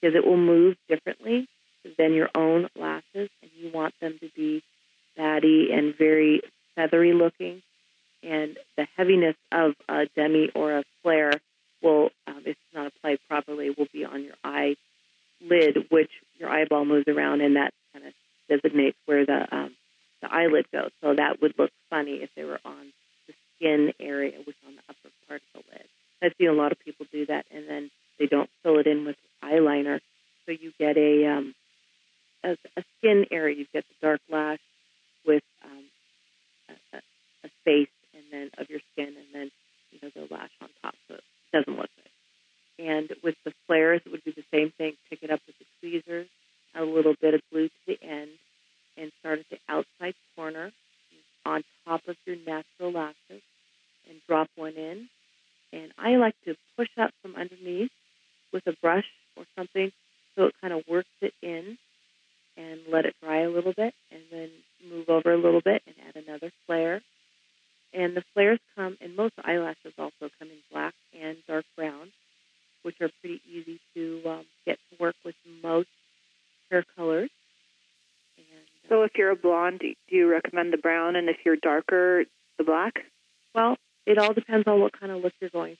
because 0.00 0.14
it 0.16 0.26
will 0.26 0.36
move 0.36 0.76
differently 0.88 1.48
than 1.98 2.14
your 2.14 2.30
own 2.34 2.68
lashes, 2.76 3.28
and 3.42 3.50
you 3.56 3.70
want 3.72 3.94
them 4.00 4.18
to 4.20 4.28
be 4.34 4.62
fatty 5.16 5.68
and 5.72 5.94
very 5.96 6.42
feathery 6.74 7.12
looking. 7.12 7.62
And 8.22 8.56
the 8.76 8.86
heaviness 8.96 9.36
of 9.52 9.74
a 9.88 10.06
demi 10.16 10.50
or 10.54 10.78
a 10.78 10.84
flare 11.02 11.32
will, 11.82 12.08
um, 12.26 12.38
if 12.38 12.48
it's 12.48 12.60
not 12.74 12.86
applied 12.86 13.18
properly, 13.28 13.70
will 13.70 13.88
be 13.92 14.04
on 14.04 14.24
your 14.24 14.34
eye 14.42 14.76
lid, 15.42 15.76
which 15.90 16.10
your 16.38 16.48
eyeball 16.48 16.86
moves 16.86 17.06
around, 17.06 17.42
and 17.42 17.56
that 17.56 17.72
kind 17.92 18.06
of 18.06 18.14
designates 18.48 18.96
where 19.04 19.26
the 19.26 19.46
um, 19.54 19.74
the 20.22 20.32
eyelid 20.32 20.66
goes. 20.72 20.90
So 21.02 21.14
that 21.14 21.42
would 21.42 21.54
look 21.58 21.70
funny 21.90 22.22
if 22.22 22.30
they 22.34 22.44
were 22.44 22.60
on 22.64 22.92
skin 23.64 23.92
area, 24.00 24.38
which 24.46 24.56
on 24.66 24.74
the 24.76 24.82
upper 24.88 25.10
part 25.28 25.40
of 25.54 25.62
the 25.62 25.72
lid. 25.72 25.86
I've 26.22 26.32
seen 26.38 26.48
a 26.48 26.52
lot 26.52 26.72
of 26.72 26.78
people 26.80 27.06
do 27.12 27.26
that, 27.26 27.46
and 27.50 27.68
then 27.68 27.90
they 28.18 28.26
don't 28.26 28.50
fill 28.62 28.78
it 28.78 28.86
in 28.86 29.04
with 29.04 29.16
eyeliner, 29.42 30.00
so 30.46 30.52
you 30.52 30.72
get 30.78 30.96
a 30.96 31.26
um, 31.26 31.54
a, 32.42 32.56
a 32.76 32.84
skin 32.98 33.26
area. 33.30 33.56
You 33.56 33.66
get 33.72 33.84
the 33.88 34.06
dark 34.06 34.20
lash 34.30 34.60
with 35.26 35.42
um, 35.64 35.84
a, 36.92 36.96
a 37.44 37.50
space, 37.60 37.92
and 38.14 38.24
then 38.30 38.50
of 38.58 38.68
your 38.70 38.80
skin, 38.92 39.08
and 39.08 39.28
then 39.32 39.50
you 39.90 39.98
know 40.02 40.10
the 40.14 40.34
lash 40.34 40.50
on 40.60 40.68
top, 40.82 40.94
so 41.08 41.14
it 41.14 41.24
doesn't 41.52 41.76
look 41.76 41.90
good. 41.96 42.86
And 42.86 43.10
with 43.22 43.36
the 43.44 43.52
flares, 43.66 44.02
it 44.04 44.12
would 44.12 44.24
be 44.24 44.32
the 44.32 44.44
same 44.52 44.72
thing. 44.76 44.94
Pick 45.10 45.22
it 45.22 45.30
up 45.30 45.40
with 45.46 45.56
the 45.58 45.66
tweezers, 45.80 46.28
a 46.74 46.82
little 46.82 47.14
bit 47.20 47.34
of 47.34 47.40
glue 47.50 47.68
to 47.68 47.80
the 47.86 47.98
end, 48.02 48.30
and 48.96 49.12
start 49.20 49.40
at 49.40 49.46
the 49.50 49.58
outside 49.68 50.14
corner 50.36 50.72
on 51.46 51.62
top 51.84 52.00
of 52.08 52.16
your 52.26 52.36
natural 52.36 52.92
lashes, 52.92 53.42
drop 54.28 54.48
one 54.56 54.74
in. 54.74 55.08
And 55.72 55.92
I 55.98 56.16
like 56.16 56.34
to 56.44 56.54
push 56.76 56.88
up 57.00 57.10
from 57.22 57.34
underneath 57.34 57.90
with 58.52 58.66
a 58.66 58.74
brush 58.80 59.06
or 59.36 59.44
something 59.56 59.90
so 60.36 60.44
it 60.44 60.54
kind 60.60 60.72
of 60.72 60.82
works 60.88 61.08
it 61.20 61.34
in 61.42 61.78
and 62.56 62.80
let 62.90 63.04
it 63.04 63.14
dry 63.22 63.40
a 63.42 63.50
little 63.50 63.72
bit 63.72 63.94
and 64.12 64.22
then 64.30 64.50
move 64.88 65.08
over 65.08 65.32
a 65.32 65.36
little 65.36 65.60
bit 65.60 65.82
and 65.86 65.94
add 66.08 66.22
another 66.22 66.50
flare. 66.66 67.00
And 67.92 68.16
the 68.16 68.24
flares 68.34 68.58
come, 68.74 68.96
and 69.00 69.16
most 69.16 69.34
eyelashes 69.44 69.94
also 69.98 70.28
come 70.38 70.48
in 70.48 70.58
black 70.72 70.94
and 71.20 71.36
dark 71.46 71.64
brown, 71.76 72.10
which 72.82 72.96
are 73.00 73.10
pretty 73.20 73.40
easy 73.48 73.80
to 73.94 74.20
um, 74.28 74.44
get 74.66 74.78
to 74.90 74.96
work 75.00 75.14
with 75.24 75.36
most 75.62 75.88
hair 76.70 76.84
colors. 76.96 77.30
And, 78.36 78.46
uh, 78.46 78.88
so, 78.88 79.02
if 79.02 79.12
you're 79.16 79.30
a 79.30 79.36
blonde, 79.36 79.80
do 79.80 79.94
you 80.08 80.28
recommend 80.28 80.72
the 80.72 80.78
brown? 80.78 81.14
And 81.14 81.28
if 81.28 81.36
you're 81.44 81.56
darker, 81.56 82.24
the 82.58 82.64
black? 82.64 82.94
Well, 83.54 83.76
it 84.14 84.20
all 84.20 84.32
depends 84.34 84.68
on 84.68 84.80
what 84.80 84.98
kind 84.98 85.12
of 85.12 85.22
look 85.22 85.32
you're 85.40 85.50
going 85.50 85.76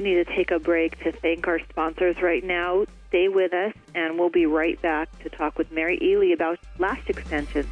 we 0.00 0.14
need 0.14 0.26
to 0.26 0.34
take 0.34 0.50
a 0.50 0.58
break 0.58 0.98
to 1.00 1.12
thank 1.12 1.46
our 1.46 1.60
sponsors 1.68 2.16
right 2.22 2.42
now. 2.42 2.86
Stay 3.08 3.28
with 3.28 3.52
us, 3.52 3.74
and 3.94 4.18
we'll 4.18 4.30
be 4.30 4.46
right 4.46 4.80
back 4.80 5.10
to 5.22 5.28
talk 5.28 5.58
with 5.58 5.70
Mary 5.70 5.98
Ely 6.00 6.32
about 6.32 6.58
lash 6.78 7.02
extensions. 7.06 7.66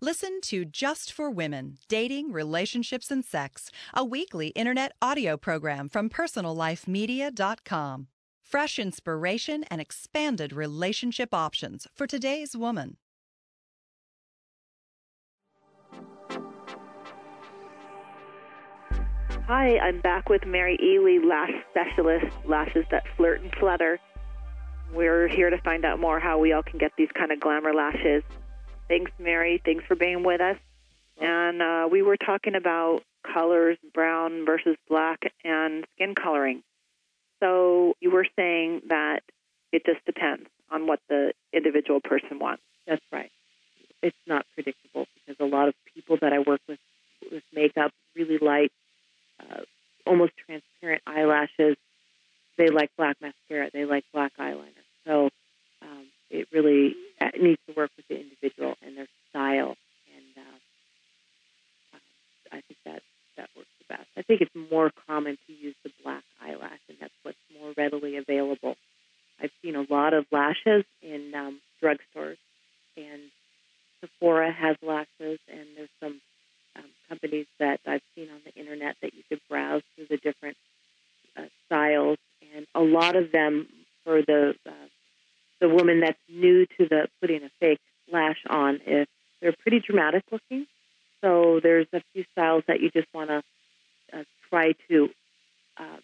Listen 0.00 0.40
to 0.42 0.64
Just 0.64 1.12
for 1.12 1.30
Women 1.30 1.78
Dating, 1.88 2.32
Relationships, 2.32 3.10
and 3.10 3.24
Sex, 3.24 3.70
a 3.94 4.04
weekly 4.04 4.48
internet 4.48 4.92
audio 5.00 5.36
program 5.36 5.88
from 5.88 6.10
PersonalLifeMedia.com. 6.10 8.08
Fresh 8.44 8.78
inspiration 8.78 9.64
and 9.70 9.80
expanded 9.80 10.52
relationship 10.52 11.32
options 11.32 11.88
for 11.94 12.06
today's 12.06 12.54
woman. 12.54 12.98
Hi, 19.46 19.78
I'm 19.78 20.00
back 20.00 20.28
with 20.28 20.46
Mary 20.46 20.78
Ely, 20.80 21.26
lash 21.26 21.50
specialist, 21.70 22.36
lashes 22.46 22.84
that 22.90 23.04
flirt 23.16 23.40
and 23.40 23.52
flutter. 23.58 23.98
We're 24.92 25.26
here 25.26 25.48
to 25.50 25.58
find 25.62 25.84
out 25.84 25.98
more 25.98 26.20
how 26.20 26.38
we 26.38 26.52
all 26.52 26.62
can 26.62 26.78
get 26.78 26.92
these 26.96 27.10
kind 27.16 27.32
of 27.32 27.40
glamour 27.40 27.72
lashes. 27.72 28.22
Thanks, 28.88 29.10
Mary. 29.18 29.60
Thanks 29.64 29.84
for 29.88 29.96
being 29.96 30.22
with 30.22 30.42
us. 30.42 30.58
And 31.18 31.62
uh, 31.62 31.88
we 31.90 32.02
were 32.02 32.18
talking 32.18 32.54
about 32.54 33.00
colors, 33.32 33.78
brown 33.94 34.44
versus 34.44 34.76
black, 34.88 35.20
and 35.44 35.86
skin 35.94 36.14
coloring. 36.14 36.62
So 37.44 37.94
you 38.00 38.10
were 38.10 38.26
saying 38.36 38.82
that 38.88 39.20
it 39.70 39.84
just 39.84 40.02
depends 40.06 40.48
on 40.70 40.86
what 40.86 41.00
the 41.10 41.34
individual 41.52 42.00
person 42.00 42.38
wants. 42.38 42.62
That's 42.86 43.04
right. 43.12 43.30
It's 44.02 44.16
not 44.26 44.46
predictable 44.54 45.06
because 45.14 45.36
a 45.40 45.44
lot 45.44 45.68
of 45.68 45.74
people 45.94 46.16
that 46.22 46.32
I 46.32 46.38
work 46.38 46.60
with 46.66 46.78
with 47.30 47.42
makeup 47.54 47.90
really 48.16 48.38
like 48.38 48.70
uh, 49.40 49.60
almost 50.06 50.32
transparent 50.46 51.02
eyelashes. 51.06 51.76
They 52.56 52.68
like 52.68 52.90
black 52.96 53.16
mascara. 53.20 53.70
They 53.72 53.84
like 53.84 54.04
black 54.12 54.32
eyeliner. 54.38 54.84
So 55.06 55.28
um, 55.82 56.06
it 56.30 56.48
really 56.50 56.94
it 57.20 57.42
needs 57.42 57.60
to 57.68 57.74
work 57.74 57.90
with 57.96 58.08
the 58.08 58.20
individual 58.20 58.74
and 58.82 58.96
their 58.96 59.08
style. 59.30 59.76
And 60.16 60.46
uh, 60.46 61.96
uh, 61.96 62.56
I 62.56 62.60
think 62.62 62.78
that 62.86 63.02
that 63.36 63.50
works 63.56 63.68
the 63.80 63.96
best. 63.96 64.08
I 64.16 64.22
think 64.22 64.40
it's 64.40 64.70
more 64.70 64.90
common 65.06 65.36
to 65.46 65.52
use 65.52 65.74
the 65.84 65.90
black 66.02 66.22
eyelash, 66.44 66.80
and 66.88 66.98
that's 67.00 67.12
what's 67.22 67.38
more 67.58 67.72
readily 67.76 68.16
available. 68.16 68.76
I've 69.40 69.50
seen 69.62 69.76
a 69.76 69.84
lot 69.88 70.14
of 70.14 70.26
lashes 70.30 70.84
in 71.02 71.32
um, 71.34 71.60
drugstores, 71.82 72.36
and 72.96 73.22
Sephora 74.00 74.52
has 74.52 74.76
lashes, 74.82 75.38
and 75.48 75.66
there's 75.76 75.88
some 76.00 76.20
um, 76.76 76.84
companies 77.08 77.46
that 77.58 77.80
I've 77.86 78.02
seen 78.14 78.28
on 78.30 78.40
the 78.44 78.54
internet 78.60 78.96
that 79.02 79.14
you 79.14 79.22
could 79.28 79.40
browse 79.48 79.82
through 79.94 80.06
the 80.08 80.16
different 80.16 80.56
uh, 81.36 81.42
styles. 81.66 82.18
And 82.54 82.66
a 82.74 82.80
lot 82.80 83.16
of 83.16 83.32
them 83.32 83.66
for 84.04 84.22
the 84.22 84.54
uh, 84.66 84.88
the 85.60 85.68
woman 85.68 86.00
that's 86.00 86.18
new 86.28 86.66
to 86.66 86.88
the 86.88 87.08
putting 87.20 87.42
a 87.42 87.50
fake 87.58 87.80
lash 88.12 88.38
on, 88.48 88.80
if 88.86 89.08
they're 89.40 89.54
pretty 89.62 89.80
dramatic 89.80 90.22
looking. 90.30 90.66
So 91.20 91.58
there's 91.62 91.86
a 91.92 92.02
few 92.12 92.24
styles 92.32 92.64
that 92.68 92.80
you 92.80 92.90
just 92.90 93.08
want 93.14 93.30
to 93.30 93.42
uh, 94.12 94.24
try 94.50 94.74
to 94.88 95.08
um, 95.78 96.00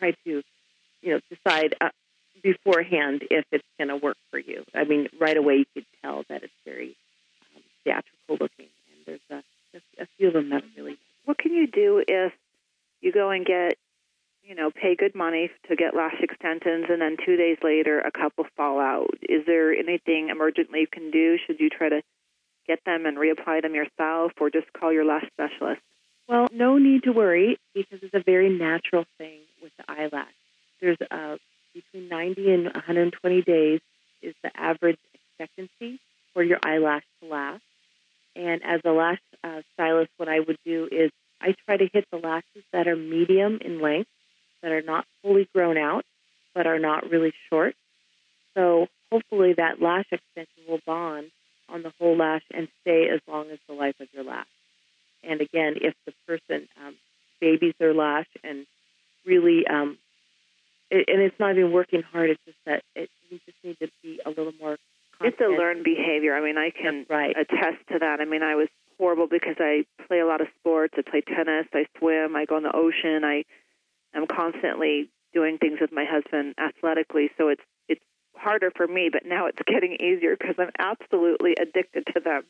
try 0.00 0.12
to 0.24 0.42
you 1.02 1.10
know 1.12 1.20
decide 1.30 1.76
uh, 1.80 1.90
beforehand 2.42 3.22
if 3.30 3.44
it's 3.52 3.64
going 3.78 3.88
to 3.88 3.96
work 3.96 4.16
for 4.30 4.38
you. 4.38 4.64
I 4.74 4.84
mean, 4.84 5.08
right 5.20 5.36
away 5.36 5.56
you 5.56 5.66
could 5.74 5.86
tell 6.02 6.24
that 6.28 6.42
it's 6.42 6.52
very 6.64 6.96
um, 7.54 7.62
theatrical 7.84 8.38
looking, 8.40 8.68
and 8.90 9.06
there's 9.06 9.20
a, 9.70 10.02
a 10.02 10.06
few 10.16 10.28
of 10.28 10.34
them 10.34 10.50
that 10.50 10.64
really. 10.76 10.98
What 11.24 11.38
can 11.38 11.52
you 11.52 11.66
do 11.66 12.02
if 12.06 12.32
you 13.00 13.12
go 13.12 13.30
and 13.30 13.44
get, 13.44 13.74
you 14.42 14.54
know, 14.54 14.70
pay 14.70 14.96
good 14.96 15.14
money 15.14 15.50
to 15.68 15.76
get 15.76 15.94
lash 15.94 16.16
extensions, 16.20 16.86
and 16.88 17.00
then 17.00 17.16
two 17.24 17.36
days 17.36 17.58
later 17.62 18.00
a 18.00 18.10
couple 18.10 18.46
fall 18.56 18.80
out? 18.80 19.10
Is 19.22 19.44
there 19.46 19.72
anything 19.72 20.30
emergently 20.34 20.80
you 20.80 20.86
can 20.90 21.10
do? 21.10 21.36
Should 21.46 21.60
you 21.60 21.68
try 21.68 21.90
to 21.90 22.02
get 22.66 22.80
them 22.84 23.06
and 23.06 23.16
reapply 23.16 23.62
them 23.62 23.74
yourself, 23.74 24.32
or 24.40 24.50
just 24.50 24.72
call 24.72 24.92
your 24.92 25.04
lash 25.04 25.26
specialist? 25.32 25.82
Well, 26.28 26.46
no 26.52 26.78
need 26.78 27.02
to 27.04 27.10
worry 27.10 27.58
because 27.74 27.98
it's 28.02 28.14
a 28.14 28.22
very 28.24 28.56
natural 28.56 29.04
thing 29.18 29.40
with 29.62 29.72
the 29.76 29.84
eyelash. 29.88 30.32
There's 30.80 30.98
a 31.10 31.38
between 31.74 32.08
90 32.08 32.52
and 32.52 32.64
120 32.64 33.42
days 33.42 33.80
is 34.22 34.34
the 34.42 34.50
average 34.56 34.98
expectancy 35.14 36.00
for 36.34 36.42
your 36.42 36.58
eyelash 36.62 37.04
to 37.22 37.28
last. 37.28 37.62
And 38.36 38.62
as 38.64 38.80
a 38.84 38.90
lash 38.90 39.20
uh, 39.42 39.62
stylist, 39.74 40.10
what 40.16 40.28
I 40.28 40.40
would 40.40 40.58
do 40.64 40.88
is 40.90 41.10
I 41.40 41.54
try 41.66 41.76
to 41.76 41.88
hit 41.92 42.06
the 42.10 42.18
lashes 42.18 42.64
that 42.72 42.86
are 42.86 42.96
medium 42.96 43.58
in 43.60 43.80
length, 43.80 44.10
that 44.62 44.72
are 44.72 44.82
not 44.82 45.06
fully 45.22 45.48
grown 45.54 45.78
out, 45.78 46.04
but 46.54 46.66
are 46.66 46.78
not 46.78 47.10
really 47.10 47.32
short. 47.48 47.74
So 48.54 48.88
hopefully 49.10 49.54
that 49.54 49.80
lash 49.80 50.06
extension 50.10 50.64
will 50.68 50.80
bond 50.86 51.30
on 51.68 51.82
the 51.82 51.92
whole 51.98 52.16
lash 52.16 52.42
and 52.52 52.68
stay 52.82 53.08
as 53.12 53.20
long 53.26 53.50
as 53.50 53.58
the 53.68 53.74
life 53.74 53.98
of 54.00 54.08
your 54.12 54.24
lash. 54.24 54.46
And 55.22 55.40
again, 55.40 55.74
if 55.80 55.94
the 56.06 56.12
person 56.26 56.68
um, 56.84 56.94
babies 57.40 57.74
their 57.78 57.94
lash 57.94 58.28
and 58.42 58.66
really 59.26 59.66
um, 59.66 59.98
it, 60.90 61.08
and 61.08 61.22
it's 61.22 61.38
not 61.38 61.56
even 61.56 61.72
working 61.72 62.02
hard. 62.02 62.30
It's 62.30 62.44
just 62.44 62.58
that 62.66 62.82
it, 62.94 63.08
you 63.30 63.38
just 63.46 63.58
need 63.62 63.78
to 63.80 63.88
be 64.02 64.20
a 64.24 64.28
little 64.28 64.52
more. 64.60 64.76
It's 65.22 65.40
a 65.40 65.44
learned 65.44 65.84
behavior. 65.84 66.34
I 66.34 66.40
mean, 66.40 66.56
I 66.56 66.70
can 66.70 67.04
right. 67.08 67.36
attest 67.36 67.86
to 67.92 67.98
that. 67.98 68.20
I 68.20 68.24
mean, 68.24 68.42
I 68.42 68.54
was 68.54 68.68
horrible 68.98 69.26
because 69.26 69.56
I 69.58 69.84
play 70.06 70.20
a 70.20 70.26
lot 70.26 70.40
of 70.40 70.48
sports. 70.58 70.94
I 70.96 71.02
play 71.02 71.20
tennis. 71.20 71.66
I 71.74 71.86
swim. 71.98 72.34
I 72.36 72.46
go 72.46 72.56
in 72.56 72.62
the 72.62 72.74
ocean. 72.74 73.22
I 73.24 73.44
am 74.14 74.26
constantly 74.26 75.10
doing 75.34 75.58
things 75.58 75.78
with 75.80 75.92
my 75.92 76.04
husband 76.04 76.54
athletically. 76.58 77.30
So 77.36 77.48
it's 77.48 77.62
it's 77.86 78.04
harder 78.34 78.70
for 78.74 78.86
me. 78.86 79.10
But 79.12 79.26
now 79.26 79.46
it's 79.46 79.60
getting 79.66 79.94
easier 79.94 80.36
because 80.36 80.56
I'm 80.58 80.72
absolutely 80.78 81.54
addicted 81.60 82.06
to 82.14 82.20
them. 82.20 82.42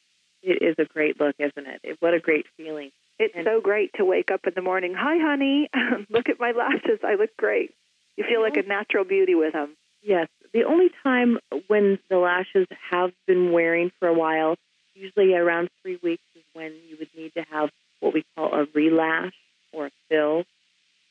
It 0.43 0.63
is 0.63 0.77
a 0.79 0.85
great 0.85 1.21
look, 1.21 1.35
isn't 1.39 1.67
it? 1.67 1.97
What 2.01 2.15
a 2.15 2.21
great 2.21 2.47
feeling. 2.57 2.93
It's 3.21 3.35
and 3.37 3.45
so 3.45 3.61
great 3.61 3.91
to 3.97 4.05
wake 4.07 4.31
up 4.31 4.47
in 4.47 4.55
the 4.57 4.63
morning. 4.63 4.95
Hi, 4.97 5.19
honey. 5.21 5.69
look 6.11 6.31
at 6.31 6.41
my 6.41 6.53
lashes. 6.53 7.01
I 7.05 7.17
look 7.17 7.37
great. 7.37 7.75
You 8.17 8.25
feel 8.27 8.41
like 8.41 8.57
a 8.57 8.67
natural 8.67 9.05
beauty 9.05 9.35
with 9.35 9.53
them. 9.53 9.77
Yes. 10.03 10.29
The 10.55 10.65
only 10.65 10.89
time 11.03 11.39
when 11.69 11.99
the 12.09 12.17
lashes 12.17 12.67
have 12.91 13.11
been 13.27 13.53
wearing 13.53 13.93
for 14.01 14.09
a 14.09 14.15
while, 14.15 14.57
usually 14.95 15.35
around 15.35 15.69
three 15.83 15.99
weeks, 16.03 16.23
is 16.35 16.43
when 16.55 16.73
you 16.89 16.97
would 16.99 17.11
need 17.15 17.35
to 17.35 17.45
have 17.53 17.69
what 18.01 18.15
we 18.15 18.25
call 18.35 18.55
a 18.55 18.65
relash 18.65 19.33
or 19.75 19.87
a 19.87 19.91
fill. 20.09 20.45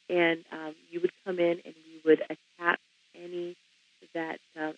And 0.10 0.44
um, 0.52 0.74
you 0.90 1.02
would 1.02 1.12
come 1.24 1.38
in 1.38 1.62
and 1.64 1.76
you 1.94 2.00
would 2.06 2.22
attach 2.22 2.80
any 3.16 3.56
that 4.16 4.40
uh, 4.60 4.72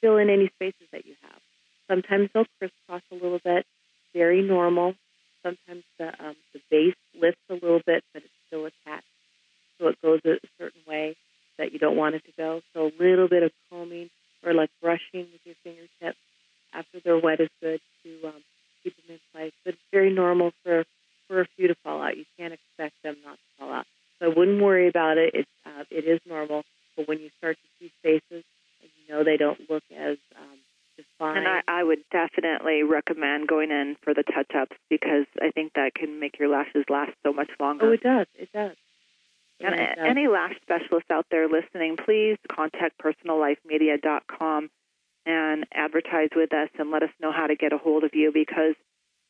fill 0.00 0.16
in 0.16 0.30
any 0.30 0.48
spaces 0.54 0.86
that 0.92 1.04
you 1.04 1.14
have. 1.20 1.40
Sometimes 1.88 2.30
they'll 2.32 2.46
crisscross 2.58 3.02
a 3.12 3.14
little 3.14 3.40
bit, 3.44 3.66
very 4.14 4.40
normal. 4.40 4.94
Sometimes 5.44 5.84
the 5.98 6.08
um, 6.24 6.36
the 6.52 6.60
base 6.70 6.96
lifts 7.14 7.44
a 7.50 7.54
little 7.54 7.80
bit, 7.86 8.02
but 8.12 8.22
it's 8.24 8.32
still 8.48 8.64
attached, 8.64 9.06
so 9.78 9.88
it 9.88 9.98
goes 10.02 10.20
a 10.24 10.40
certain 10.58 10.80
way 10.88 11.16
that 11.58 11.72
you 11.72 11.78
don't 11.78 11.96
want 11.96 12.14
it 12.16 12.24
to 12.24 12.32
go. 12.36 12.62
So 12.72 12.86
a 12.86 12.92
little 12.98 13.28
bit 13.28 13.42
of 13.42 13.52
combing 13.70 14.10
or 14.44 14.54
like 14.54 14.70
brushing 14.80 15.28
with 15.30 15.40
your 15.44 15.54
fingertips 15.62 16.18
after 16.72 16.98
they're 17.04 17.18
wet 17.18 17.40
is 17.40 17.48
good 17.62 17.80
to 18.02 18.28
um, 18.28 18.42
keep 18.82 18.96
them 18.96 19.16
in 19.16 19.20
place. 19.32 19.52
But 19.64 19.74
it's 19.74 19.82
very 19.92 20.12
normal 20.12 20.52
for 20.62 20.84
for 21.28 21.40
a 21.40 21.46
few 21.56 21.68
to 21.68 21.74
fall 21.82 22.02
out. 22.02 22.16
You 22.16 22.24
can't 22.38 22.52
expect 22.52 22.94
them 23.02 23.16
not 23.24 23.36
to 23.36 23.48
fall 23.58 23.72
out. 23.72 23.86
So 24.18 24.26
I 24.26 24.34
wouldn't 24.34 24.62
worry 24.62 24.88
about 24.88 25.18
it. 25.18 25.34
It 25.34 25.46
uh, 25.66 25.84
it 25.90 26.04
is 26.04 26.20
normal. 26.26 26.64
But 26.96 27.08
when 27.08 27.20
you 27.20 27.30
start 27.38 27.56
to 27.56 27.68
see 27.78 27.92
spaces 28.00 28.44
and 28.82 28.90
you 28.96 29.14
know 29.14 29.24
they 29.24 29.36
don't 29.36 29.58
look 29.70 29.82
as 29.96 30.16
um, 30.36 30.58
defined, 30.96 31.38
and 31.38 31.48
I, 31.48 31.60
I 31.66 31.82
would 31.82 32.00
definitely 32.12 32.82
recommend 32.82 33.48
going 33.48 33.70
in 33.70 33.96
for 34.02 34.14
the 34.14 34.22
touch 34.22 34.50
ups 34.54 34.76
because 34.90 35.26
I 35.40 35.50
think 35.50 35.72
that 35.74 35.94
can 35.94 36.20
make 36.20 36.38
your 36.38 36.48
lashes 36.48 36.84
last 36.88 37.12
so 37.22 37.32
much 37.32 37.50
longer. 37.80 37.86
Oh, 37.86 37.92
it 37.92 38.02
does. 38.02 38.26
It 38.34 38.48
does. 38.52 38.76
And 39.60 39.74
any 39.98 40.26
lash 40.26 40.54
specialists 40.62 41.10
out 41.10 41.26
there 41.30 41.48
listening, 41.48 41.96
please 42.04 42.36
contact 42.50 43.00
personallifemedia.com 43.00 44.70
and 45.26 45.66
advertise 45.72 46.30
with 46.34 46.52
us 46.52 46.68
and 46.78 46.90
let 46.90 47.02
us 47.02 47.10
know 47.20 47.32
how 47.32 47.46
to 47.46 47.56
get 47.56 47.72
a 47.72 47.78
hold 47.78 48.04
of 48.04 48.10
you 48.14 48.30
because 48.32 48.74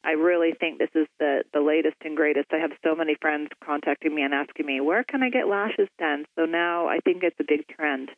I 0.02 0.12
really 0.12 0.52
think 0.59 0.78
this 0.78 0.90
is 0.94 1.07
the, 1.18 1.44
the 1.52 1.61
latest 1.61 1.96
and 2.04 2.16
greatest. 2.16 2.48
I 2.52 2.59
have 2.59 2.72
so 2.83 2.94
many 2.94 3.16
friends 3.20 3.48
contacting 3.64 4.14
me 4.14 4.22
and 4.22 4.35
asking 4.35 4.66
me, 4.66 4.80
where 4.80 5.04
can 5.04 5.22
I 5.22 5.30
get 5.30 5.46
lashes 5.46 5.88
done? 5.98 6.24
So 6.37 6.46
now 6.46 6.88
I 6.88 6.98
think 7.04 7.22
it's 7.22 7.38
a 7.38 7.44
big 7.46 7.66
trend. 7.68 8.11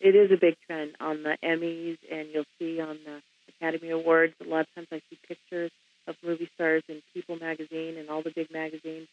It 0.00 0.16
is 0.16 0.30
a 0.32 0.40
big 0.40 0.56
trend 0.66 0.96
on 1.00 1.22
the 1.22 1.36
Emmys, 1.42 1.98
and 2.10 2.28
you'll 2.32 2.44
see 2.58 2.80
on 2.80 2.98
the 3.04 3.20
Academy 3.48 3.90
Awards. 3.90 4.34
A 4.44 4.48
lot 4.48 4.60
of 4.60 4.74
times 4.74 4.88
I 4.90 5.00
see 5.08 5.18
pictures 5.26 5.70
of 6.06 6.16
movie 6.22 6.50
stars 6.54 6.82
in 6.88 7.00
People 7.12 7.36
magazine 7.36 7.96
and 7.98 8.10
all 8.10 8.22
the 8.22 8.32
big 8.34 8.50
magazines 8.50 9.08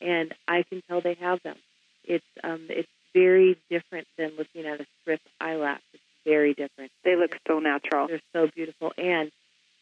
and 0.00 0.34
I 0.46 0.62
can 0.62 0.82
tell 0.88 1.00
they 1.00 1.16
have 1.20 1.42
them. 1.42 1.56
It's 2.04 2.24
um, 2.42 2.66
it's 2.68 2.88
very 3.14 3.58
different 3.70 4.06
than 4.16 4.32
looking 4.38 4.66
at 4.66 4.80
a 4.80 4.86
strip 5.00 5.20
eyelash. 5.40 5.80
It's 5.92 6.02
very 6.24 6.54
different. 6.54 6.90
They 7.04 7.16
look 7.16 7.32
so 7.46 7.58
natural. 7.58 8.08
They're 8.08 8.20
so 8.32 8.48
beautiful, 8.54 8.92
and 8.96 9.30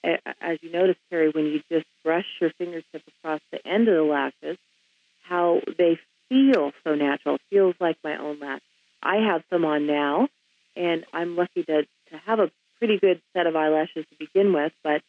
uh, 0.05 0.33
as 0.41 0.59
you 0.63 0.71
notice, 0.71 0.97
Terry, 1.11 1.31
when 1.31 1.47
you 1.47 1.61
just 1.71 1.87
brush 2.05 2.27
your 2.41 2.51
fingertip 2.59 3.03
across 3.19 3.41
the 3.51 3.67
end 3.67 3.89
of 3.89 3.95
the 3.95 4.03
lashes, 4.03 4.59
how 5.23 5.61
they 5.79 5.99
feel 6.29 6.73
so 6.85 6.95
natural. 6.95 7.37
It 7.37 7.41
feels 7.51 7.75
like 7.81 7.97
my 8.03 8.17
own 8.17 8.39
lash. 8.41 8.61
I 9.03 9.17
have 9.17 9.43
some 9.51 9.65
on 9.65 9.87
now, 9.87 10.29
and 10.75 11.05
I'm 11.13 11.37
lucky 11.37 11.63
to 11.65 11.83
to 11.83 12.17
have 12.25 12.39
a 12.39 12.51
pretty 12.79 12.99
good 12.99 13.21
set 13.33 13.47
of 13.47 13.57
eyelashes 13.57 14.05
to 14.11 14.17
begin 14.19 14.53
with, 14.53 14.73
but 14.85 15.03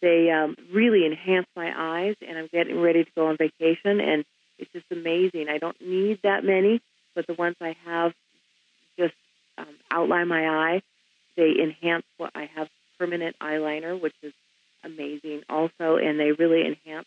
they 0.00 0.30
um, 0.30 0.56
really 0.72 1.06
enhance 1.06 1.46
my 1.54 1.72
eyes. 1.76 2.16
And 2.26 2.36
I'm 2.36 2.48
getting 2.52 2.80
ready 2.80 3.04
to 3.04 3.10
go 3.14 3.26
on 3.28 3.36
vacation, 3.36 4.00
and 4.00 4.24
it's 4.62 4.72
just 4.72 4.86
amazing. 4.90 5.48
I 5.48 5.58
don't 5.58 5.80
need 5.80 6.20
that 6.22 6.44
many, 6.44 6.80
but 7.14 7.26
the 7.26 7.34
ones 7.34 7.56
I 7.60 7.76
have 7.84 8.12
just 8.98 9.14
um, 9.58 9.66
outline 9.90 10.28
my 10.28 10.46
eye. 10.46 10.82
They 11.36 11.52
enhance 11.62 12.04
what 12.18 12.30
I 12.34 12.48
have 12.54 12.68
permanent 12.98 13.36
eyeliner, 13.40 14.00
which 14.00 14.14
is 14.22 14.32
amazing 14.84 15.42
also, 15.48 15.96
and 15.96 16.18
they 16.18 16.32
really 16.32 16.62
enhance 16.66 17.06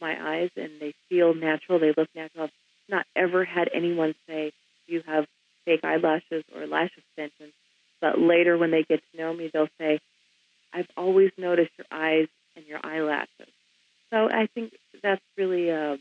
my 0.00 0.14
eyes 0.38 0.50
and 0.56 0.72
they 0.80 0.94
feel 1.08 1.34
natural. 1.34 1.78
They 1.78 1.92
look 1.96 2.08
natural. 2.14 2.44
I've 2.44 2.50
not 2.88 3.06
ever 3.16 3.44
had 3.44 3.68
anyone 3.74 4.14
say 4.28 4.52
you 4.86 5.02
have 5.06 5.26
fake 5.64 5.80
eyelashes 5.82 6.44
or 6.54 6.66
lash 6.66 6.90
extensions, 6.96 7.52
but 8.00 8.18
later 8.20 8.56
when 8.56 8.70
they 8.70 8.84
get 8.84 9.00
to 9.10 9.18
know 9.18 9.32
me, 9.32 9.50
they'll 9.52 9.68
say, 9.78 9.98
I've 10.72 10.88
always 10.96 11.30
noticed 11.38 11.72
your 11.78 11.86
eyes 11.90 12.28
and 12.54 12.66
your 12.66 12.78
eyelashes. 12.84 13.48
So 14.10 14.28
I 14.30 14.48
think 14.54 14.72
that's 15.02 15.22
really 15.36 15.70
a, 15.70 15.96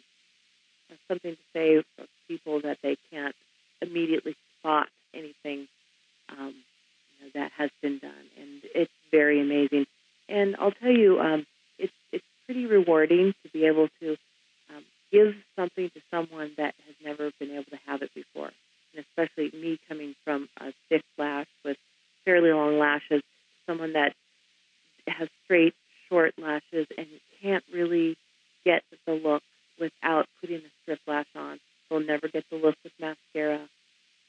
something 1.08 1.32
to 1.36 1.42
say 1.54 1.84
for 1.96 2.06
people 2.28 2.62
that 2.62 2.78
they 2.82 2.98
can't 3.12 3.36
immediately 3.82 4.36
spot 4.60 4.88
anything 5.14 5.68
um, 6.30 6.54
you 7.20 7.26
know, 7.26 7.32
that 7.36 7.52
has 7.58 7.70
been 7.82 8.00
done, 8.00 8.12
and 8.40 8.62
it's 8.74 8.92
very 9.12 9.42
amazing. 9.42 9.86
And 10.28 10.56
I'll 10.60 10.72
tell 10.72 10.92
you, 10.92 11.20
um, 11.20 11.46
it's 11.78 11.94
it's 12.12 12.26
pretty 12.46 12.66
rewarding 12.66 13.34
to 13.44 13.50
be 13.50 13.66
able 13.66 13.88
to 14.02 14.12
um, 14.70 14.84
give 15.12 15.36
something 15.56 15.90
to 15.90 16.02
someone 16.12 16.52
that 16.58 16.74
has 16.86 16.96
never 17.04 17.32
been 17.40 17.52
able 17.52 17.66
to 17.66 17.80
have 17.86 18.02
it 18.02 18.12
before, 18.14 18.52
and 18.96 19.06
especially 19.06 19.52
me 19.58 19.80
coming 19.88 20.16
from 20.24 20.50
a 20.60 20.74
thick 20.90 21.04
lash 21.18 21.48
with 21.64 21.78
fairly 22.26 22.52
long 22.52 22.80
lashes, 22.80 23.22
someone 23.68 23.94
that 23.94 24.14
has 25.08 25.30
straight, 25.44 25.74
short 26.10 26.34
lashes 26.38 26.88
and 26.98 27.08
can't 27.42 27.64
really 27.74 28.18
get 28.66 28.84
the 29.06 29.14
look 29.14 29.44
without 29.80 30.26
putting 30.42 30.58
a 30.58 30.72
strip 30.82 31.00
lash 31.08 31.28
on. 31.36 31.60
They'll 31.90 32.00
never 32.00 32.28
get 32.28 32.44
the 32.50 32.58
look 32.58 32.76
with 32.84 32.94
mascara. 33.00 33.68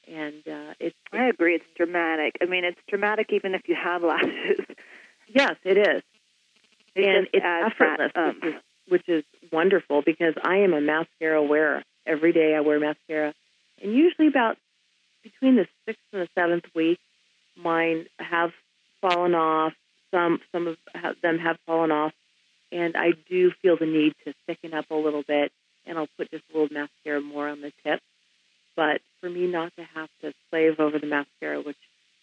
And 0.07 0.47
uh, 0.47 0.73
it's. 0.79 0.95
I 1.11 1.25
agree. 1.25 1.55
It's 1.55 1.65
dramatic. 1.75 2.37
I 2.41 2.45
mean, 2.45 2.63
it's 2.63 2.79
dramatic 2.97 3.27
even 3.31 3.53
if 3.53 3.61
you 3.67 3.75
have 3.75 4.03
lashes. 4.11 4.59
Yes, 5.33 5.55
it 5.63 5.77
is. 5.77 6.03
It 6.95 7.05
and 7.05 7.27
it's 7.31 7.45
effortless, 7.45 8.11
that, 8.15 8.19
um, 8.19 8.39
which, 8.41 8.53
is, 8.53 8.61
which 8.87 9.09
is 9.09 9.23
wonderful 9.51 10.01
because 10.05 10.33
I 10.43 10.57
am 10.57 10.73
a 10.73 10.81
mascara 10.81 11.43
wearer. 11.43 11.83
Every 12.05 12.31
day 12.31 12.55
I 12.55 12.61
wear 12.61 12.79
mascara, 12.79 13.33
And 13.83 13.93
usually 13.93 14.27
about 14.27 14.57
between 15.23 15.57
the 15.57 15.67
sixth 15.85 16.01
and 16.13 16.21
the 16.21 16.29
seventh 16.35 16.63
week, 16.73 16.99
mine 17.57 18.05
have 18.17 18.51
fallen 19.01 19.35
off. 19.35 19.73
Some 20.09 20.39
some 20.53 20.67
of 20.67 20.77
them 21.21 21.37
have 21.37 21.57
fallen 21.65 21.91
off, 21.91 22.13
and 22.71 22.95
I 22.95 23.09
do 23.29 23.51
feel 23.61 23.75
the 23.77 23.85
need 23.85 24.13
to 24.23 24.33
thicken 24.47 24.73
up 24.73 24.85
a 24.89 24.95
little 24.95 25.21
bit, 25.27 25.51
and 25.85 25.97
I'll 25.97 26.07
put 26.17 26.31
just 26.31 26.45
a 26.49 26.57
little 26.57 26.73
mascara 26.73 27.19
more 27.19 27.49
on 27.49 27.59
the 27.59 27.73
tip. 27.83 27.99
But 28.77 29.01
for 29.19 29.29
me 29.29 29.47
not 29.47 29.75
to 29.75 29.83
have 29.83 30.09
to 30.21 30.31
slave 30.49 30.79
over 30.79 30.97
the 30.97 31.07
mascara, 31.07 31.59
which 31.59 31.75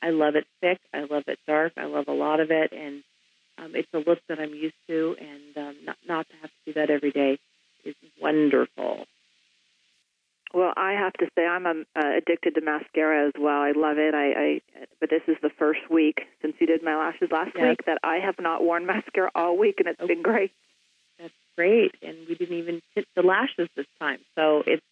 I 0.05 0.11
love 0.11 0.37
it 0.37 0.44
thick, 0.61 0.79
I 0.93 1.01
love 1.01 1.25
it 1.27 1.39
dark, 1.47 1.73
I 1.77 1.85
love 1.85 2.09
a 2.09 2.13
lot 2.13 2.41
of 2.41 2.51
it, 2.51 2.73
and 2.73 3.03
um, 3.59 3.73
it's 3.75 3.89
a 3.95 3.99
look 3.99 4.19
that 4.29 4.41
I'm 4.41 4.55
used 4.55 4.75
to, 4.89 5.17
and 5.19 5.57
um, 5.57 5.77
not 5.85 5.97
not 6.07 6.29
to 6.29 6.35
have 6.43 6.51
to 6.51 6.57
do 6.67 6.73
that 6.75 6.91
every 6.91 7.13
day 7.13 7.39
is 7.85 7.95
wonderful. 8.21 9.07
Well, 10.53 10.73
I 10.77 10.93
have 10.93 11.13
to 11.15 11.27
say 11.37 11.45
I'm 11.45 11.67
um, 11.67 11.85
uh, 11.97 12.17
addicted 12.17 12.55
to 12.55 12.61
mascara 12.61 13.27
as 13.27 13.33
well. 13.39 13.61
I 13.61 13.73
love 13.75 13.99
it. 13.99 14.15
I, 14.15 14.27
I 14.31 14.87
but 15.01 15.11
this 15.11 15.23
is 15.27 15.37
the 15.43 15.51
first 15.59 15.81
week 15.91 16.23
since 16.43 16.55
you 16.61 16.67
did 16.67 16.83
my 16.83 16.97
lashes 16.97 17.29
last 17.33 17.53
yes. 17.57 17.71
week 17.71 17.87
that 17.87 17.99
I 18.05 18.19
have 18.25 18.37
not 18.39 18.63
worn 18.63 18.87
mascara 18.87 19.31
all 19.35 19.59
week, 19.59 19.77
and 19.79 19.89
it's 19.89 20.01
okay. 20.01 20.15
been 20.15 20.23
great. 20.23 20.53
That's 21.19 21.35
great, 21.57 21.95
and 22.03 22.17
we 22.29 22.35
didn't 22.35 22.57
even 22.57 22.83
tint 22.95 23.07
the 23.15 23.23
lashes 23.23 23.69
this 23.77 23.87
time, 24.01 24.19
so 24.37 24.63
it's 24.67 24.83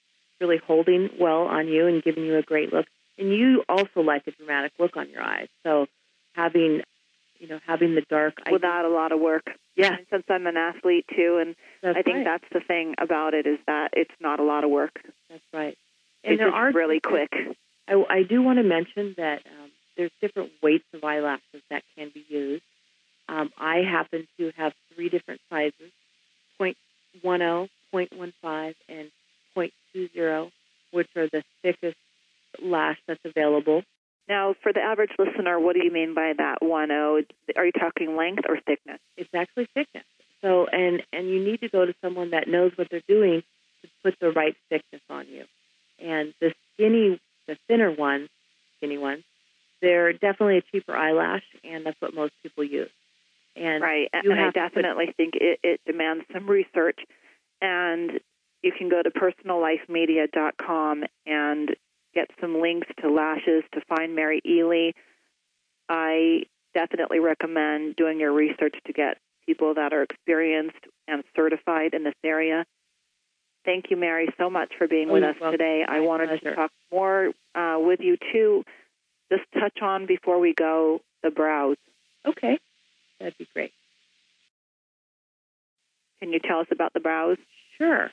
really 0.40 0.59
holding 0.66 1.11
well 1.18 1.42
on 1.42 1.68
you 1.68 1.87
and 1.87 2.03
giving 2.03 2.25
you 2.25 2.37
a 2.37 2.42
great 2.42 2.72
look. 2.72 2.87
And 3.18 3.33
you 3.33 3.62
also 3.68 4.01
like 4.01 4.27
a 4.27 4.31
dramatic 4.33 4.72
look 4.79 4.96
on 4.96 5.11
your 5.11 5.22
eyes, 5.22 5.48
so 5.64 5.87
having 6.35 6.83
you 7.38 7.48
know 7.48 7.59
having 7.66 7.94
the 7.94 8.03
dark 8.09 8.35
without 8.51 8.85
a 8.85 8.88
lot 8.88 9.12
of 9.12 9.20
work. 9.20 9.44
Yeah, 9.77 9.96
and 9.96 10.07
since 10.11 10.25
I'm 10.31 10.46
an 10.46 10.57
athlete 10.57 11.07
too, 11.14 11.38
and 11.40 11.55
that's 11.83 11.98
I 11.98 12.03
think 12.03 12.18
right. 12.18 12.25
that's 12.25 12.44
the 12.53 12.61
thing 12.61 12.94
about 12.98 13.35
it 13.35 13.46
is 13.46 13.59
that 13.66 13.90
it's 13.92 14.14
not 14.20 14.40
a 14.40 14.44
lot 14.44 14.64
of 14.64 14.70
work. 14.70 14.98
That's 15.29 15.42
right. 15.53 15.77
And 16.25 16.35
it's 16.35 16.40
there 16.40 16.53
are 16.53 16.72
really 16.72 17.01
quick. 17.01 17.33
I, 17.88 18.03
I 18.09 18.22
do 18.22 18.42
want 18.42 18.59
to 18.59 18.62
mention 18.62 19.14
that 19.16 19.42
um, 19.46 19.70
there's 19.96 20.12
different 20.20 20.53
weights 20.62 20.85
of 20.94 21.03
eyelashes 21.05 21.62
that 21.70 21.83
can 21.96 22.11
be 22.14 22.25
used. 22.29 22.62
Um, 23.29 23.51
I 23.59 23.79
happen 23.79 24.27
to 24.38 24.53
have 24.57 24.72
three 24.94 25.09
different 25.09 25.40
sizes: 25.51 25.92
0.10, 26.61 27.68
0.15, 27.92 28.75
and 28.88 29.11
0.20, 29.57 30.51
which 30.92 31.09
are 31.16 31.29
the 31.29 31.42
thickest 31.62 31.96
lash 32.61 32.98
that's 33.07 33.25
available. 33.25 33.83
Now, 34.29 34.55
for 34.62 34.72
the 34.72 34.81
average 34.92 35.12
listener, 35.18 35.59
what 35.59 35.74
do 35.74 35.85
you 35.85 35.90
mean 35.90 36.14
by 36.14 36.33
that 36.37 36.59
10? 36.61 37.26
Are 37.57 37.66
you 37.66 37.72
talking 37.72 38.16
length 38.16 38.44
or 38.48 38.59
thickness? 38.61 39.00
It's 39.16 39.31
actually 39.35 39.68
thickness. 39.74 40.05
So, 40.42 40.66
and 40.66 41.02
and 41.12 41.28
you 41.28 41.42
need 41.44 41.61
to 41.61 41.68
go 41.68 41.87
to 41.87 41.94
someone 42.02 42.31
that 42.31 42.48
knows 42.48 42.72
what 42.76 42.88
they're 42.90 43.00
doing 43.09 43.42
to 43.83 43.88
put 44.02 44.14
the 44.20 44.31
right 44.31 44.57
thickness 44.68 45.02
on 45.09 45.26
you. 45.28 45.44
And 45.98 46.35
the 46.40 46.52
skinny, 46.74 47.20
the 47.46 47.57
thinner 47.68 47.90
ones, 47.92 48.28
skinny 48.78 48.98
ones, 48.98 49.22
they're 49.81 50.12
definitely 50.12 50.59
a 50.59 50.62
cheaper 50.62 50.94
eyelash, 50.94 51.44
and 51.64 51.87
that's 51.87 52.00
what 52.00 52.14
most 52.14 52.33
people 52.42 52.64
use. 52.64 52.90
And 53.55 53.83
right, 53.83 54.09
and 54.12 54.33
I 54.33 54.50
definitely 54.50 55.07
put, 55.07 55.16
think 55.16 55.35
it, 55.37 55.61
it 55.62 55.81
demands 55.87 56.24
some 56.33 56.48
research. 56.48 56.98
And 57.61 58.20
you 58.62 58.72
can 58.76 58.88
go 58.88 59.02
to 59.02 59.11
personallifemedia.com 59.11 61.05
and 61.26 61.76
get 62.14 62.31
some 62.40 62.61
links 62.61 62.88
lashes 63.14 63.64
to 63.75 63.81
find 63.88 64.14
Mary 64.14 64.40
Ely. 64.46 64.92
I 65.88 66.44
definitely 66.75 67.20
recommend 67.20 67.96
doing 67.96 68.20
your 68.20 68.33
research 68.33 68.75
to 68.87 68.92
get 68.92 69.18
people 69.46 69.75
that 69.75 69.92
are 69.92 70.03
experienced 70.03 70.79
and 71.09 71.22
certified 71.37 71.94
in 71.94 72.05
this 72.05 72.14
area. 72.25 72.64
Thank 73.64 73.87
you, 73.90 73.96
Mary, 73.96 74.29
so 74.38 74.51
much 74.51 74.72
for 74.77 74.88
being 74.88 75.11
oh, 75.11 75.14
with 75.14 75.22
us 75.22 75.37
welcome. 75.40 75.59
today. 75.59 75.85
My 75.87 75.96
I 75.96 76.01
wanted 76.01 76.29
pleasure. 76.29 76.51
to 76.51 76.57
talk 76.57 76.70
more 76.90 77.33
uh, 77.55 77.77
with 77.79 78.01
you 78.01 78.16
too. 78.33 78.64
Just 79.31 79.44
touch 79.55 79.79
on 79.83 80.07
before 80.07 80.40
we 80.40 80.53
go 80.55 81.01
the 81.22 81.31
brows. 81.31 81.77
Okay, 82.27 82.59
that'd 83.18 83.38
be 83.38 83.46
great. 83.53 83.72
Can 86.20 86.33
you 86.33 86.38
tell 86.38 86.61
us 86.61 86.66
about 86.70 86.92
the 86.92 87.01
brows? 87.01 87.37
Sure. 87.79 88.11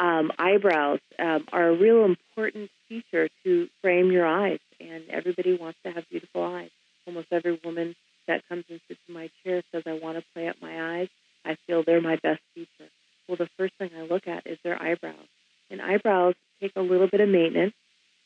Um, 0.00 0.32
eyebrows 0.38 1.00
um, 1.18 1.44
are 1.52 1.68
a 1.68 1.76
real 1.76 2.06
important 2.06 2.70
feature 2.88 3.28
to 3.44 3.68
frame 3.82 4.10
your 4.10 4.26
eyes, 4.26 4.58
and 4.80 5.04
everybody 5.10 5.58
wants 5.58 5.78
to 5.84 5.92
have 5.92 6.08
beautiful 6.08 6.42
eyes. 6.42 6.70
Almost 7.06 7.28
every 7.30 7.60
woman 7.62 7.94
that 8.26 8.48
comes 8.48 8.64
and 8.70 8.80
sits 8.88 9.00
in 9.06 9.14
my 9.14 9.28
chair 9.44 9.62
says, 9.70 9.82
I 9.86 9.98
want 10.02 10.16
to 10.16 10.24
play 10.32 10.48
up 10.48 10.56
my 10.62 11.00
eyes. 11.00 11.08
I 11.44 11.58
feel 11.66 11.82
they're 11.84 12.00
my 12.00 12.16
best 12.16 12.40
feature. 12.54 12.88
Well, 13.28 13.36
the 13.36 13.50
first 13.58 13.74
thing 13.78 13.90
I 13.94 14.02
look 14.02 14.26
at 14.26 14.46
is 14.46 14.58
their 14.64 14.80
eyebrows. 14.80 15.28
And 15.70 15.82
eyebrows 15.82 16.34
take 16.62 16.72
a 16.76 16.80
little 16.80 17.06
bit 17.06 17.20
of 17.20 17.28
maintenance. 17.28 17.74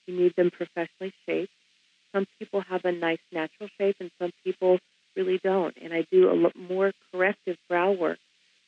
You 0.06 0.16
need 0.16 0.36
them 0.36 0.52
professionally 0.52 1.12
shaped. 1.26 1.52
Some 2.12 2.26
people 2.38 2.60
have 2.60 2.84
a 2.84 2.92
nice 2.92 3.18
natural 3.32 3.68
shape, 3.78 3.96
and 3.98 4.12
some 4.20 4.30
people 4.44 4.78
really 5.16 5.40
don't. 5.42 5.76
And 5.82 5.92
I 5.92 6.06
do 6.08 6.30
a 6.30 6.34
lot 6.34 6.54
more 6.54 6.92
corrective 7.10 7.56
brow 7.68 7.90
work 7.90 8.18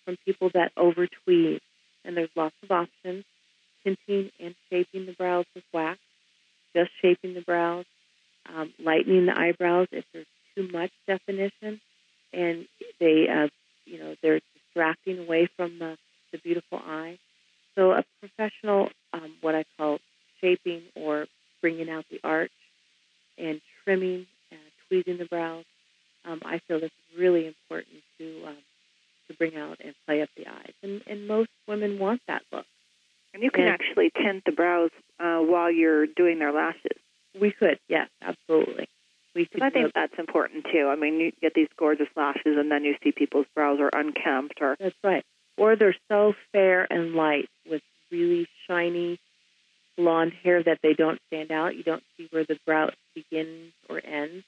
from 0.05 0.17
people 0.25 0.51
that 0.55 0.73
over 0.77 1.07
tweeze. 1.29 1.61
And 2.07 2.17
there's 2.17 2.31
lots 2.37 2.55
of 2.63 2.71
options 2.71 3.25
tinting 3.85 4.31
and 4.41 4.55
shaping 4.71 5.07
the 5.07 5.13
brows 5.13 5.45
with 5.55 5.65
wax, 5.73 5.99
just 6.75 6.91
shaping 7.03 7.35
the 7.35 7.41
brows, 7.41 7.85
um, 8.49 8.73
lightening 8.83 9.27
the 9.27 9.39
eyebrows 9.39 9.89
if 9.93 10.05
there's 10.13 10.27
too 10.55 10.69
much 10.73 10.91
definition, 11.07 11.81
and 12.33 12.67
they, 13.01 13.27
uh, 13.29 13.49
you 13.85 13.99
know, 13.99 14.15
they're 14.23 14.41
distracting 14.55 15.19
away 15.19 15.49
from 15.57 15.79
the, 15.79 15.97
the 16.33 16.39
beautiful 16.39 16.79
eye. 16.79 17.19
So 17.75 17.93
a 17.93 18.05
professional, 18.21 18.89
um, 19.13 19.35
what 19.41 19.55
I 19.55 19.65
call 19.77 19.99
shaping 20.41 20.83
or 20.95 21.27
bringing 21.61 21.91
out 21.91 22.05
the 22.11 22.21
arch 22.25 22.53
and 23.39 23.61
trimming, 23.85 24.27
and 24.51 24.61
tweezing 24.89 25.19
the 25.19 25.27
brows, 25.27 25.65
um, 26.25 26.41
I 26.45 26.61
feel 26.67 26.81
that's 26.81 26.93
really 27.17 27.47
important 27.47 28.03
to 28.19 28.47
um, 28.47 28.57
to 29.29 29.37
bring 29.37 29.57
out 29.57 29.79
and 29.85 29.95
play 30.07 30.23
up 30.23 30.29
the 30.37 30.47
eyes. 30.47 30.73
And, 30.83 31.03
and 31.07 31.27
most 31.27 31.51
women 31.67 31.99
want 31.99 32.21
that 32.29 32.43
look. 32.53 32.67
And 33.35 33.43
you 33.43 33.51
can 33.51 33.65
and 33.65 33.73
actually 33.73 34.11
tint 34.11 34.45
the 34.47 34.53
brows 34.53 34.91
uh, 35.21 35.39
while 35.39 35.71
you're 35.71 36.07
doing 36.07 36.39
their 36.39 36.53
lashes. 36.53 36.99
We 37.39 37.51
could, 37.51 37.79
yes, 37.89 38.09
absolutely. 38.23 38.89
We 39.35 39.45
could. 39.45 39.63
I 39.63 39.69
think 39.69 39.93
that's 39.95 40.19
important 40.19 40.65
too. 40.73 40.89
I 40.89 40.97
mean, 40.97 41.21
you 41.21 41.33
get 41.43 41.53
these 41.53 41.69
gorgeous 41.79 42.09
lashes, 42.17 42.57
and 42.57 42.71
then 42.71 42.85
you 42.85 42.95
see 43.03 43.13
people's 43.13 43.45
brows 43.55 43.79
are 43.81 43.91
unkempt, 43.93 44.63
or 44.63 44.77
that's 44.81 44.97
right, 45.05 45.23
or 45.59 45.77
they're 45.77 45.97
so 46.09 46.35
fair 46.53 46.87
and 46.91 47.13
light 47.15 47.51
with 47.69 47.83
really 48.11 48.49
shiny 48.67 49.19
blonde 49.99 50.33
hair 50.43 50.63
that 50.63 50.79
they 50.83 50.95
don't 50.95 51.21
stand 51.27 51.51
out. 51.51 51.77
You 51.77 51.83
don't 51.83 52.03
see 52.17 52.29
where 52.31 52.45
the 52.45 52.59
brow 52.65 52.91
begins 53.15 53.73
or 53.91 54.01
ends. 54.03 54.45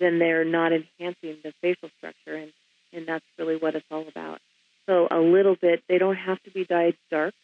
Then 0.00 0.18
they're 0.18 0.46
not 0.46 0.72
enhancing 0.72 1.36
the 1.44 1.52
facial 1.60 1.90
structure, 1.98 2.34
and 2.34 2.52
and 2.92 3.06
that's 3.06 3.24
really 3.38 3.56
what 3.56 3.74
it's 3.74 3.86
all 3.90 4.06
about. 4.08 4.40
So 4.86 5.06
a 5.10 5.18
little 5.18 5.56
bit. 5.60 5.82
They 5.88 5.98
don't 5.98 6.16
have 6.16 6.42
to 6.42 6.50
be 6.50 6.64
dyed 6.64 6.96
dark. 7.10 7.34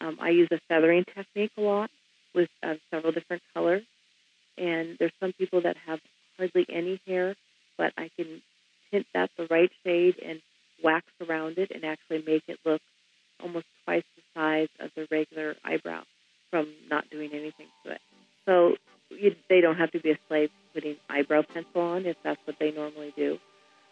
Um, 0.00 0.18
I 0.20 0.30
use 0.30 0.48
a 0.52 0.60
feathering 0.68 1.04
technique 1.04 1.52
a 1.56 1.60
lot 1.60 1.90
with 2.34 2.50
uh, 2.62 2.74
several 2.90 3.12
different 3.12 3.42
colors. 3.54 3.82
And 4.58 4.96
there's 4.98 5.12
some 5.20 5.32
people 5.32 5.62
that 5.62 5.76
have 5.86 6.00
hardly 6.36 6.66
any 6.68 7.00
hair, 7.06 7.34
but 7.78 7.92
I 7.96 8.10
can 8.16 8.42
tint 8.90 9.06
that 9.14 9.30
the 9.36 9.46
right 9.50 9.70
shade 9.84 10.16
and 10.24 10.40
wax 10.82 11.06
around 11.26 11.58
it 11.58 11.70
and 11.74 11.84
actually 11.84 12.22
make 12.26 12.42
it 12.48 12.58
look 12.64 12.80
almost 13.42 13.66
twice 13.84 14.04
the 14.16 14.22
size 14.34 14.68
of 14.80 14.90
the 14.96 15.06
regular 15.10 15.56
eyebrow 15.64 16.02
from 16.50 16.72
not 16.90 17.08
doing 17.10 17.30
anything 17.32 17.66
to 17.84 17.92
it. 17.92 18.00
So 18.44 18.76
you, 19.10 19.34
they 19.48 19.60
don't 19.60 19.76
have 19.76 19.90
to 19.92 20.00
be 20.00 20.10
a 20.10 20.18
slave 20.28 20.50
putting 20.74 20.96
eyebrow 21.08 21.42
pencil 21.42 21.80
on 21.80 22.06
if 22.06 22.16
that's 22.22 22.40
what 22.44 22.56
they 22.58 22.70
normally 22.70 23.12
do. 23.16 23.38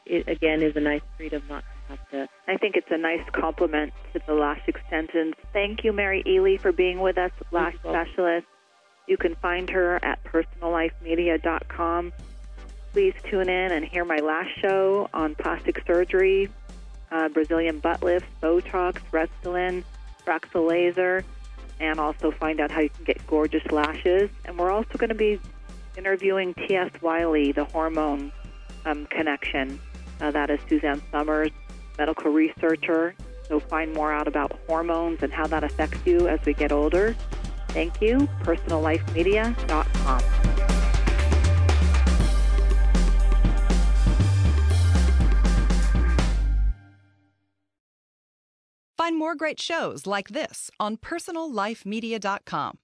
It 0.07 0.29
again 0.29 0.63
is 0.63 0.77
a 0.77 0.81
nice 0.81 1.01
freedom 1.17 1.43
not 1.49 1.63
to 1.63 1.97
have 1.97 2.11
to. 2.11 2.29
I 2.47 2.57
think 2.57 2.77
it's 2.77 2.91
a 2.91 2.99
nice 2.99 3.23
compliment 3.33 3.93
to 4.13 4.21
the 4.27 4.35
lash 4.35 4.61
extensions. 4.67 5.35
Thank 5.53 5.85
you, 5.85 5.93
Mary 5.93 6.23
Ely, 6.27 6.57
for 6.59 6.73
being 6.73 7.01
with 7.01 7.17
us, 7.17 7.31
lash 7.51 7.77
specialist. 7.79 8.47
You 9.07 9.17
can 9.17 9.35
find 9.37 9.69
her 9.71 10.03
at 10.05 10.23
personallifemedia.com. 10.25 12.13
Please 12.93 13.15
tune 13.29 13.49
in 13.49 13.73
and 13.73 13.85
hear 13.85 14.05
my 14.05 14.17
last 14.17 14.51
show 14.61 15.09
on 15.13 15.35
plastic 15.35 15.83
surgery, 15.87 16.49
uh, 17.11 17.29
Brazilian 17.29 17.81
butt 17.81 18.03
lifts, 18.03 18.29
Botox, 18.43 18.99
Restylane, 19.11 19.85
Fraxel 20.25 20.69
laser, 20.69 21.25
and 21.81 21.99
also 21.99 22.31
find 22.31 22.61
out 22.61 22.71
how 22.71 22.81
you 22.81 22.91
can 22.91 23.05
get 23.05 23.27
gorgeous 23.27 23.65
lashes. 23.71 24.31
And 24.45 24.59
we're 24.59 24.71
also 24.71 24.97
going 24.97 25.09
to 25.09 25.15
be 25.15 25.41
interviewing 25.97 26.55
T.S. 26.55 26.91
Wiley, 27.03 27.53
the 27.53 27.65
hormone 27.65 28.33
um, 28.85 29.07
connection. 29.07 29.81
Uh, 30.25 30.31
that 30.31 30.49
is 30.49 30.59
Suzanne 30.71 31.03
Somers, 31.13 31.51
medical 31.99 32.33
researcher. 32.33 33.15
So 33.47 33.61
find 33.61 33.93
more 33.93 34.11
out 34.11 34.27
about 34.27 34.59
hormones 34.67 35.23
and 35.23 35.31
how 35.31 35.47
that 35.49 35.63
affects 35.63 35.99
you 36.07 36.29
as 36.29 36.41
we 36.47 36.55
get 36.55 36.73
older. 36.73 37.15
Thank 37.69 38.01
you. 38.01 38.27
PersonalLifeMedia.com. 38.43 40.21
Find 48.97 49.19
more 49.19 49.35
great 49.35 49.61
shows 49.61 50.07
like 50.07 50.31
this 50.31 50.71
on 50.81 50.97
PersonalLifeMedia.com. 50.97 52.79